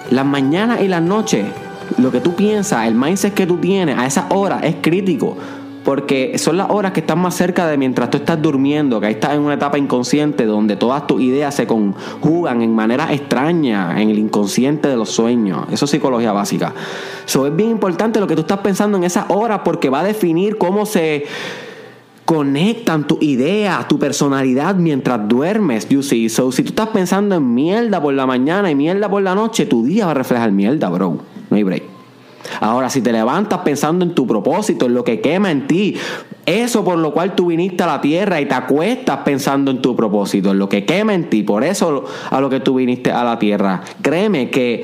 Las 0.10 0.26
mañanas 0.26 0.82
y 0.82 0.88
las 0.88 1.02
noches, 1.02 1.46
lo 1.98 2.12
que 2.12 2.22
tú 2.22 2.36
piensas, 2.36 2.88
el 2.88 2.96
mindset 2.96 3.34
que 3.34 3.46
tú 3.46 3.58
tienes 3.58 3.98
a 3.98 4.06
esa 4.06 4.28
hora 4.30 4.60
es 4.60 4.78
crítico. 4.82 5.38
Porque 5.90 6.38
son 6.38 6.56
las 6.56 6.70
horas 6.70 6.92
que 6.92 7.00
están 7.00 7.18
más 7.18 7.34
cerca 7.34 7.66
de 7.66 7.76
mientras 7.76 8.12
tú 8.12 8.18
estás 8.18 8.40
durmiendo, 8.40 9.00
que 9.00 9.08
ahí 9.08 9.14
estás 9.14 9.34
en 9.34 9.40
una 9.40 9.56
etapa 9.56 9.80
inconsciente 9.80 10.46
donde 10.46 10.76
todas 10.76 11.08
tus 11.08 11.20
ideas 11.20 11.56
se 11.56 11.66
conjugan 11.66 12.62
en 12.62 12.76
manera 12.76 13.12
extraña 13.12 14.00
en 14.00 14.12
el 14.12 14.20
inconsciente 14.20 14.88
de 14.88 14.96
los 14.96 15.10
sueños. 15.10 15.66
Eso 15.72 15.86
es 15.86 15.90
psicología 15.90 16.32
básica. 16.32 16.76
Eso 17.26 17.48
es 17.48 17.56
bien 17.56 17.72
importante 17.72 18.20
lo 18.20 18.28
que 18.28 18.36
tú 18.36 18.42
estás 18.42 18.60
pensando 18.60 19.00
en 19.00 19.04
esas 19.04 19.26
horas 19.30 19.62
porque 19.66 19.90
va 19.90 20.02
a 20.02 20.04
definir 20.04 20.60
cómo 20.60 20.86
se 20.86 21.26
conectan 22.24 23.08
tu 23.08 23.18
idea, 23.20 23.84
tu 23.90 23.98
personalidad 23.98 24.76
mientras 24.76 25.28
duermes, 25.28 25.90
you 25.90 26.04
see. 26.04 26.30
So, 26.30 26.52
si 26.52 26.62
tú 26.62 26.70
estás 26.70 26.90
pensando 26.90 27.34
en 27.34 27.52
mierda 27.56 28.00
por 28.00 28.14
la 28.14 28.28
mañana 28.28 28.70
y 28.70 28.76
mierda 28.76 29.10
por 29.10 29.24
la 29.24 29.34
noche, 29.34 29.66
tu 29.66 29.84
día 29.84 30.06
va 30.06 30.12
a 30.12 30.14
reflejar 30.14 30.52
mierda, 30.52 30.88
bro. 30.88 31.18
No 31.50 31.58
hay 31.58 31.64
break. 31.64 31.99
Ahora, 32.60 32.90
si 32.90 33.02
te 33.02 33.12
levantas 33.12 33.60
pensando 33.60 34.06
en 34.06 34.16
tu 34.16 34.28
propósito, 34.28 34.86
en 34.86 34.94
lo 34.94 35.04
que 35.04 35.22
quema 35.22 35.52
en 35.52 35.68
ti, 35.68 35.96
eso 36.46 36.84
por 36.84 36.98
lo 36.98 37.14
cual 37.14 37.36
tú 37.36 37.48
viniste 37.48 37.84
a 37.84 37.88
la 37.88 38.02
tierra 38.02 38.42
y 38.42 38.46
te 38.46 38.56
acuestas 38.56 39.20
pensando 39.20 39.72
en 39.72 39.82
tu 39.82 39.96
propósito, 39.96 40.52
en 40.52 40.60
lo 40.60 40.70
que 40.70 40.86
quema 40.86 41.14
en 41.14 41.30
ti, 41.30 41.44
por 41.44 41.64
eso 41.64 42.06
a 42.30 42.42
lo 42.42 42.50
que 42.50 42.60
tú 42.60 42.76
viniste 42.76 43.12
a 43.12 43.24
la 43.24 43.40
tierra. 43.40 43.82
Créeme 44.02 44.50
que 44.50 44.84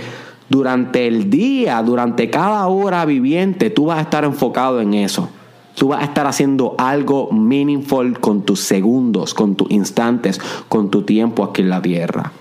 durante 0.50 1.08
el 1.08 1.30
día, 1.30 1.82
durante 1.82 2.30
cada 2.30 2.68
hora 2.68 3.06
viviente, 3.06 3.70
tú 3.70 3.86
vas 3.86 4.00
a 4.00 4.02
estar 4.02 4.24
enfocado 4.24 4.82
en 4.82 4.94
eso. 4.94 5.30
Tú 5.76 5.90
vas 5.90 6.02
a 6.02 6.06
estar 6.06 6.26
haciendo 6.26 6.76
algo 6.78 7.30
meaningful 7.32 8.20
con 8.20 8.44
tus 8.44 8.62
segundos, 8.62 9.34
con 9.34 9.56
tus 9.56 9.70
instantes, 9.72 10.40
con 10.70 10.90
tu 10.90 11.02
tiempo 11.02 11.44
aquí 11.44 11.64
en 11.64 11.70
la 11.70 11.82
tierra 11.82 12.32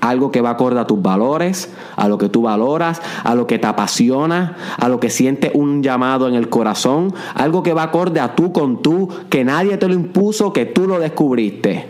algo 0.00 0.30
que 0.30 0.40
va 0.40 0.50
acorde 0.50 0.80
a 0.80 0.86
tus 0.86 1.00
valores, 1.00 1.72
a 1.96 2.08
lo 2.08 2.18
que 2.18 2.28
tú 2.28 2.42
valoras, 2.42 3.00
a 3.22 3.34
lo 3.34 3.46
que 3.46 3.58
te 3.58 3.66
apasiona, 3.66 4.56
a 4.76 4.88
lo 4.88 5.00
que 5.00 5.10
siente 5.10 5.50
un 5.54 5.82
llamado 5.82 6.28
en 6.28 6.34
el 6.34 6.48
corazón, 6.48 7.12
algo 7.34 7.62
que 7.62 7.74
va 7.74 7.84
acorde 7.84 8.20
a 8.20 8.34
tú 8.34 8.52
con 8.52 8.82
tú, 8.82 9.08
que 9.28 9.44
nadie 9.44 9.76
te 9.76 9.88
lo 9.88 9.94
impuso, 9.94 10.52
que 10.52 10.66
tú 10.66 10.86
lo 10.86 10.98
descubriste. 10.98 11.86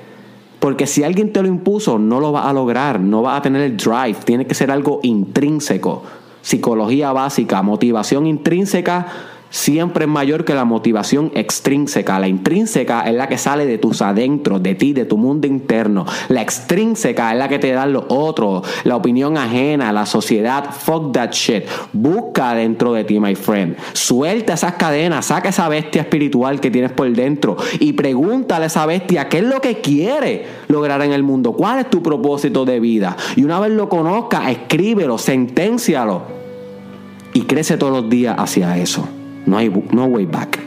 Porque 0.59 0.87
si 0.87 1.03
alguien 1.05 1.33
te 1.33 1.41
lo 1.41 1.49
impuso, 1.49 1.99
no 1.99 2.21
lo 2.21 2.33
vas 2.33 2.47
a 2.47 2.53
lograr, 2.53 3.01
no 3.01 3.23
vas 3.23 3.39
a 3.39 3.43
tener 3.43 3.63
el 3.63 3.77
drive, 3.77 4.17
tiene 4.25 4.47
que 4.47 4.55
ser 4.55 4.71
algo 4.71 5.01
intrínseco. 5.03 6.03
Psicología 6.43 7.13
básica, 7.13 7.63
motivación 7.63 8.27
intrínseca 8.27 9.07
siempre 9.51 10.05
es 10.05 10.11
mayor 10.11 10.45
que 10.45 10.55
la 10.55 10.65
motivación 10.65 11.31
extrínseca. 11.35 12.19
La 12.19 12.29
intrínseca 12.29 13.03
es 13.03 13.15
la 13.15 13.29
que 13.29 13.37
sale 13.39 13.67
de 13.67 13.79
tus 13.79 14.01
adentros, 14.01 14.63
de 14.63 14.75
ti, 14.75 14.93
de 14.93 15.05
tu 15.05 15.19
mundo 15.19 15.47
interno. 15.47 16.07
La 16.29 16.41
extrínseca 16.41 17.33
es 17.33 17.39
la 17.39 17.49
que 17.49 17.59
te 17.59 17.73
da 17.73 17.87
lo 17.87 18.07
otro, 18.09 18.63
la 18.85 18.97
opinión 18.97 19.37
ajena, 19.37 19.93
la 19.93 20.07
sociedad. 20.07 20.71
Fuck 20.71 21.13
that 21.13 21.33
shit. 21.33 21.65
Busca 21.93 22.55
dentro 22.55 22.93
de 22.93 23.05
ti, 23.05 23.21
my 23.21 23.35
friend. 23.35 23.77
Suelta 23.93 24.55
esas 24.55 24.75
cadenas, 24.75 25.27
saca 25.27 25.51
esa 25.51 25.69
bestia 25.69 26.03
espiritual 26.03 26.61
que 26.61 26.71
tienes 26.71 26.93
por 26.93 27.11
dentro 27.11 27.57
y 27.79 27.93
pregúntale 27.93 28.65
a 28.65 28.67
esa 28.69 28.87
bestia 28.87 29.29
qué 29.29 29.39
es 29.39 29.45
lo 29.45 29.61
que 29.61 29.81
quiere 29.81 30.47
lograr 30.69 31.03
en 31.03 31.13
el 31.13 31.23
mundo. 31.23 31.53
¿Cuál 31.53 31.81
es 31.81 31.91
tu 31.91 32.03
propósito 32.03 32.65
de 32.65 32.81
vida? 32.81 33.17
Y 33.37 33.45
una 33.45 33.61
vez 33.61 33.73
lo 33.73 33.89
conozca, 33.89 34.51
escríbelo, 34.51 35.19
senténcialo 35.19 36.23
y 37.33 37.43
crece 37.43 37.77
todos 37.77 37.93
los 37.93 38.11
días 38.11 38.37
hacia 38.39 38.77
eso. 38.79 39.09
No 39.47 39.57
hay 39.57 39.69
no 39.69 40.05
way 40.07 40.27
back. 40.27 40.59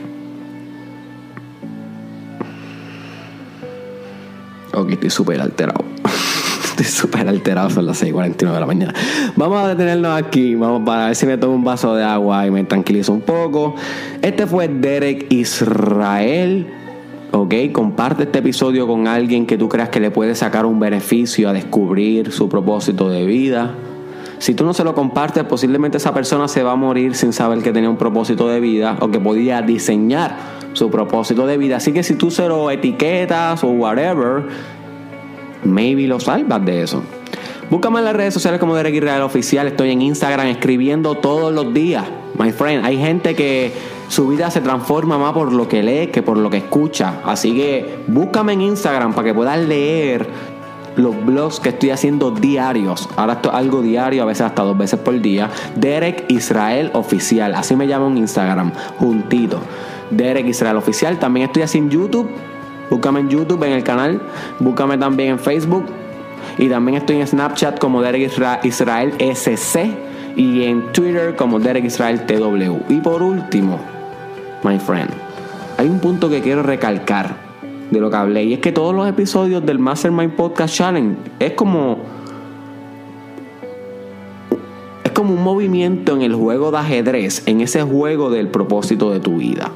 Ok, 4.74 4.90
estoy 4.90 5.10
súper 5.10 5.40
alterado. 5.40 5.84
estoy 6.64 6.86
súper 6.86 7.28
alterado, 7.28 7.70
son 7.70 7.86
las 7.86 8.02
6:49 8.02 8.52
de 8.52 8.60
la 8.60 8.66
mañana. 8.66 8.94
Vamos 9.36 9.62
a 9.62 9.68
detenernos 9.68 10.20
aquí, 10.20 10.54
vamos 10.56 10.82
para 10.84 11.06
ver 11.06 11.16
si 11.16 11.26
me 11.26 11.38
tomo 11.38 11.54
un 11.54 11.64
vaso 11.64 11.94
de 11.94 12.02
agua 12.02 12.46
y 12.46 12.50
me 12.50 12.64
tranquilizo 12.64 13.12
un 13.12 13.20
poco. 13.20 13.76
Este 14.20 14.46
fue 14.46 14.68
Derek 14.68 15.26
Israel. 15.30 16.66
Ok, 17.30 17.54
comparte 17.72 18.24
este 18.24 18.38
episodio 18.40 18.86
con 18.86 19.08
alguien 19.08 19.46
que 19.46 19.58
tú 19.58 19.68
creas 19.68 19.88
que 19.88 20.00
le 20.00 20.10
puede 20.10 20.34
sacar 20.34 20.66
un 20.66 20.78
beneficio 20.78 21.48
a 21.48 21.52
descubrir 21.52 22.30
su 22.32 22.48
propósito 22.48 23.08
de 23.08 23.24
vida. 23.26 23.74
Si 24.44 24.54
tú 24.54 24.66
no 24.66 24.74
se 24.74 24.84
lo 24.84 24.94
compartes, 24.94 25.42
posiblemente 25.44 25.96
esa 25.96 26.12
persona 26.12 26.48
se 26.48 26.62
va 26.62 26.72
a 26.72 26.76
morir 26.76 27.14
sin 27.14 27.32
saber 27.32 27.62
que 27.62 27.72
tenía 27.72 27.88
un 27.88 27.96
propósito 27.96 28.46
de 28.46 28.60
vida 28.60 28.98
o 29.00 29.10
que 29.10 29.18
podía 29.18 29.62
diseñar 29.62 30.36
su 30.74 30.90
propósito 30.90 31.46
de 31.46 31.56
vida. 31.56 31.78
Así 31.78 31.94
que 31.94 32.02
si 32.02 32.14
tú 32.16 32.30
se 32.30 32.46
lo 32.46 32.70
etiquetas 32.70 33.64
o 33.64 33.68
whatever, 33.68 34.42
maybe 35.64 36.06
lo 36.06 36.20
salvas 36.20 36.62
de 36.62 36.82
eso. 36.82 37.02
Búscame 37.70 38.00
en 38.00 38.04
las 38.04 38.14
redes 38.14 38.34
sociales 38.34 38.60
como 38.60 38.76
Derek 38.76 38.94
Israel 38.94 39.22
Oficial. 39.22 39.66
Estoy 39.66 39.92
en 39.92 40.02
Instagram 40.02 40.48
escribiendo 40.48 41.14
todos 41.14 41.50
los 41.50 41.72
días. 41.72 42.04
My 42.38 42.52
friend, 42.52 42.84
hay 42.84 42.98
gente 42.98 43.34
que 43.34 43.72
su 44.08 44.28
vida 44.28 44.50
se 44.50 44.60
transforma 44.60 45.16
más 45.16 45.32
por 45.32 45.54
lo 45.54 45.66
que 45.68 45.82
lee 45.82 46.08
que 46.08 46.20
por 46.20 46.36
lo 46.36 46.50
que 46.50 46.58
escucha. 46.58 47.22
Así 47.24 47.54
que 47.54 48.00
búscame 48.08 48.52
en 48.52 48.60
Instagram 48.60 49.14
para 49.14 49.28
que 49.28 49.32
puedas 49.32 49.58
leer 49.58 50.28
los 50.96 51.24
blogs 51.24 51.60
que 51.60 51.70
estoy 51.70 51.90
haciendo 51.90 52.30
diarios. 52.30 53.08
Ahora 53.16 53.34
esto 53.34 53.50
es 53.50 53.54
algo 53.54 53.82
diario, 53.82 54.22
a 54.22 54.26
veces 54.26 54.42
hasta 54.42 54.62
dos 54.62 54.76
veces 54.76 54.98
por 55.00 55.20
día. 55.20 55.50
Derek 55.76 56.24
Israel 56.28 56.90
Oficial, 56.94 57.54
así 57.54 57.76
me 57.76 57.86
llamo 57.86 58.08
en 58.08 58.18
Instagram, 58.18 58.72
juntito. 58.98 59.60
Derek 60.10 60.46
Israel 60.46 60.76
Oficial. 60.76 61.18
También 61.18 61.46
estoy 61.46 61.62
así 61.62 61.78
en 61.78 61.90
YouTube. 61.90 62.30
Búscame 62.90 63.20
en 63.20 63.30
YouTube, 63.30 63.62
en 63.64 63.72
el 63.72 63.82
canal. 63.82 64.20
Búscame 64.60 64.98
también 64.98 65.30
en 65.30 65.38
Facebook. 65.38 65.84
Y 66.58 66.68
también 66.68 66.98
estoy 66.98 67.20
en 67.20 67.26
Snapchat 67.26 67.78
como 67.78 68.02
Derek 68.02 68.30
Israel 68.64 69.14
SC. 69.18 69.90
Y 70.36 70.64
en 70.64 70.92
Twitter 70.92 71.36
como 71.36 71.58
Derek 71.58 71.84
Israel 71.84 72.26
TW. 72.26 72.92
Y 72.92 73.00
por 73.00 73.22
último, 73.22 73.78
my 74.62 74.78
friend, 74.78 75.10
hay 75.78 75.88
un 75.88 76.00
punto 76.00 76.28
que 76.28 76.40
quiero 76.40 76.62
recalcar 76.62 77.43
de 77.90 78.00
lo 78.00 78.10
que 78.10 78.16
hablé. 78.16 78.44
Y 78.44 78.54
es 78.54 78.58
que 78.60 78.72
todos 78.72 78.94
los 78.94 79.08
episodios 79.08 79.64
del 79.64 79.78
Mastermind 79.78 80.32
Podcast 80.32 80.74
Challenge 80.74 81.16
es 81.38 81.52
como. 81.52 81.98
Es 85.02 85.10
como 85.10 85.34
un 85.34 85.42
movimiento 85.42 86.14
en 86.14 86.22
el 86.22 86.34
juego 86.34 86.70
de 86.70 86.78
ajedrez, 86.78 87.42
en 87.46 87.60
ese 87.60 87.82
juego 87.82 88.30
del 88.30 88.48
propósito 88.48 89.10
de 89.10 89.20
tu 89.20 89.36
vida. 89.36 89.70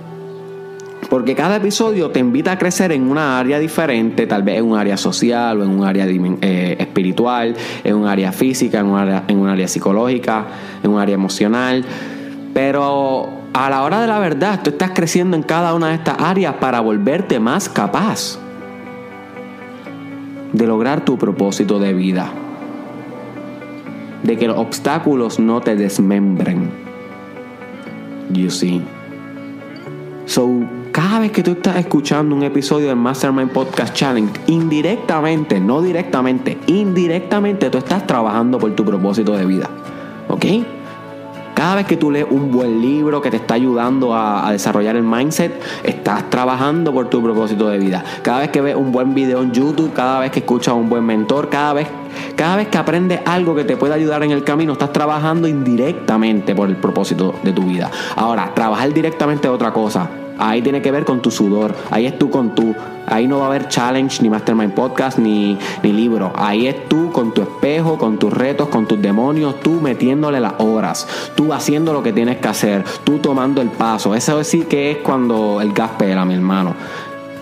Porque 1.09 1.35
cada 1.35 1.57
episodio 1.57 2.11
te 2.11 2.21
invita 2.21 2.53
a 2.53 2.59
crecer 2.59 2.92
en 2.92 3.09
una 3.11 3.38
área 3.38 3.59
diferente, 3.59 4.27
tal 4.27 4.42
vez 4.42 4.59
en 4.59 4.66
un 4.66 4.77
área 4.77 4.97
social 4.97 5.61
o 5.61 5.64
en 5.64 5.71
un 5.71 5.85
área 5.85 6.07
eh, 6.07 6.77
espiritual, 6.79 7.55
en 7.83 7.94
un 7.94 8.07
área 8.07 8.31
física, 8.31 8.81
en 8.81 8.87
un 8.87 8.99
área, 8.99 9.25
en 9.27 9.38
un 9.38 9.49
área 9.49 9.68
psicológica, 9.68 10.47
en 10.83 10.90
un 10.90 11.01
área 11.01 11.14
emocional. 11.14 11.83
Pero 12.53 13.38
a 13.53 13.71
la 13.71 13.83
hora 13.83 14.01
de 14.01 14.07
la 14.07 14.19
verdad, 14.19 14.61
tú 14.63 14.71
estás 14.71 14.93
creciendo 14.95 15.37
en 15.37 15.43
cada 15.43 15.75
una 15.75 15.89
de 15.89 15.95
estas 15.95 16.17
áreas 16.19 16.55
para 16.55 16.81
volverte 16.81 17.41
más 17.41 17.69
capaz 17.69 18.39
de 20.53 20.67
lograr 20.67 21.05
tu 21.05 21.19
propósito 21.19 21.79
de 21.79 21.95
vida. 21.95 22.31
De 24.23 24.37
que 24.37 24.47
los 24.47 24.59
obstáculos 24.59 25.39
no 25.39 25.61
te 25.61 25.77
desmembren. 25.77 26.71
You 28.31 28.51
see. 28.51 28.83
So, 30.27 30.49
cada 30.93 31.21
vez 31.21 31.33
que 31.33 31.43
tú 31.43 31.53
estás 31.53 31.77
escuchando 31.77 32.35
un 32.35 32.43
episodio 32.43 32.89
del 32.89 32.97
Mastermind 32.97 33.51
Podcast 33.51 33.95
Challenge, 33.95 34.33
indirectamente, 34.47 35.61
no 35.61 35.81
directamente, 35.81 36.59
indirectamente 36.67 37.71
tú 37.71 37.79
estás 37.79 38.07
trabajando 38.07 38.59
por 38.59 38.75
tu 38.75 38.85
propósito 38.85 39.33
de 39.33 39.47
vida. 39.47 39.71
¿Ok? 40.29 40.45
Cada 41.59 41.75
vez 41.75 41.87
que 41.87 41.97
tú 41.97 42.12
lees 42.12 42.29
un 42.31 42.53
buen 42.53 42.81
libro 42.81 43.21
que 43.21 43.33
te 43.33 43.37
está 43.37 43.55
ayudando 43.55 44.14
a, 44.14 44.49
desarrollar 44.53 44.94
el 44.94 45.03
mindset, 45.03 45.61
estás 45.83 46.31
trabajando 46.31 46.92
por 46.92 47.11
tu 47.11 47.21
propósito 47.21 47.66
de 47.66 47.79
vida. 47.79 48.05
Cada 48.23 48.38
vez 48.38 48.51
que 48.51 48.61
ves 48.61 48.77
un 48.77 48.92
buen 48.92 49.12
video 49.12 49.42
en 49.42 49.51
YouTube, 49.51 49.92
cada 49.92 50.21
vez 50.21 50.31
que 50.31 50.38
escuchas 50.38 50.68
a 50.68 50.75
un 50.75 50.88
buen 50.88 51.05
mentor, 51.05 51.49
cada 51.49 51.73
vez, 51.73 51.88
cada 52.37 52.55
vez 52.55 52.68
que 52.68 52.79
aprendes 52.79 53.23
algo 53.27 53.57
que 53.57 53.64
te 53.64 53.77
puede 53.77 53.92
ayudar 53.92 54.23
en 54.23 54.31
el 54.31 54.44
camino, 54.44 54.75
estás 54.75 54.92
trabajando 54.92 55.49
indirectamente 55.49 56.55
por 56.55 56.68
el 56.68 56.77
propósito 56.77 57.35
de 57.42 57.53
tu 57.53 57.62
vida. 57.62 57.90
Ahora, 58.14 58.55
trabajar 58.55 58.94
directamente 58.94 59.49
es 59.49 59.53
otra 59.53 59.73
cosa. 59.73 60.09
Ahí 60.38 60.62
tiene 60.62 60.83
que 60.83 60.90
ver 60.90 61.05
con 61.05 61.20
tu 61.20 61.31
sudor. 61.31 61.74
Ahí 61.90 62.07
es 62.07 62.18
tú 62.18 62.31
con 62.31 62.55
tú. 62.55 62.74
Ahí 63.07 63.27
no 63.27 63.38
va 63.38 63.44
a 63.44 63.48
haber 63.48 63.68
challenge, 63.68 64.22
ni 64.22 64.29
mastermind 64.29 64.74
podcast, 64.74 65.18
ni, 65.18 65.59
ni 65.83 65.92
libro. 65.92 66.33
Ahí 66.37 66.66
es 66.66 66.88
tú 66.88 67.11
con 67.11 67.33
tu 67.33 67.42
espejo, 67.42 67.96
con 67.96 68.18
tus 68.18 68.33
retos, 68.33 68.68
con 68.68 68.87
tus 68.87 69.01
demonios, 69.01 69.61
tú 69.61 69.81
metiéndole 69.81 70.40
las 70.40 70.55
horas, 70.59 71.09
tú 71.35 71.53
haciendo 71.53 71.92
lo 71.92 72.03
que 72.03 72.12
tienes 72.12 72.37
que 72.37 72.48
hacer, 72.48 72.85
tú 73.05 73.18
tomando 73.18 73.62
el 73.62 73.68
paso. 73.68 74.14
Eso 74.14 74.44
sí 74.44 74.62
que 74.64 74.90
es 74.90 74.96
cuando 74.98 75.61
el 75.62 75.72
gas 75.72 75.92
pela, 75.98 76.24
mi 76.24 76.35
hermano. 76.35 76.74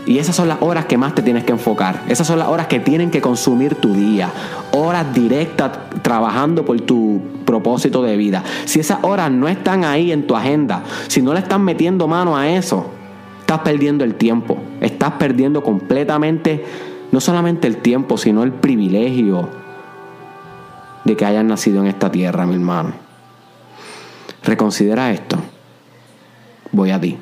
Y 0.06 0.18
esas 0.18 0.36
son 0.36 0.46
las 0.46 0.58
horas 0.62 0.86
que 0.86 0.96
más 0.96 1.16
te 1.16 1.22
tienes 1.22 1.42
que 1.42 1.50
enfocar. 1.50 2.04
Esas 2.08 2.28
son 2.28 2.38
las 2.38 2.46
horas 2.46 2.68
que 2.68 2.78
tienen 2.78 3.10
que 3.10 3.20
consumir 3.20 3.74
tu 3.74 3.92
día. 3.92 4.30
Horas 4.70 5.12
directas 5.12 5.72
trabajando 6.02 6.64
por 6.64 6.80
tu 6.80 7.20
propósito 7.44 8.04
de 8.04 8.16
vida. 8.16 8.44
Si 8.66 8.78
esas 8.78 9.02
horas 9.02 9.32
no 9.32 9.48
están 9.48 9.84
ahí 9.84 10.12
en 10.12 10.28
tu 10.28 10.36
agenda, 10.36 10.84
si 11.08 11.22
no 11.22 11.34
le 11.34 11.40
estás 11.40 11.58
metiendo 11.58 12.06
mano 12.06 12.36
a 12.36 12.48
eso, 12.48 12.86
estás 13.40 13.60
perdiendo 13.60 14.04
el 14.04 14.14
tiempo. 14.14 14.56
Estás 14.80 15.12
perdiendo 15.12 15.64
completamente, 15.64 16.64
no 17.10 17.20
solamente 17.20 17.66
el 17.66 17.78
tiempo, 17.78 18.16
sino 18.16 18.44
el 18.44 18.52
privilegio 18.52 19.48
de 21.04 21.16
que 21.16 21.24
hayas 21.24 21.44
nacido 21.44 21.80
en 21.80 21.88
esta 21.88 22.12
tierra, 22.12 22.46
mi 22.46 22.54
hermano. 22.54 22.92
Reconsidera 24.44 25.10
esto. 25.10 25.36
Voy 26.70 26.92
a 26.92 27.00
ti. 27.00 27.18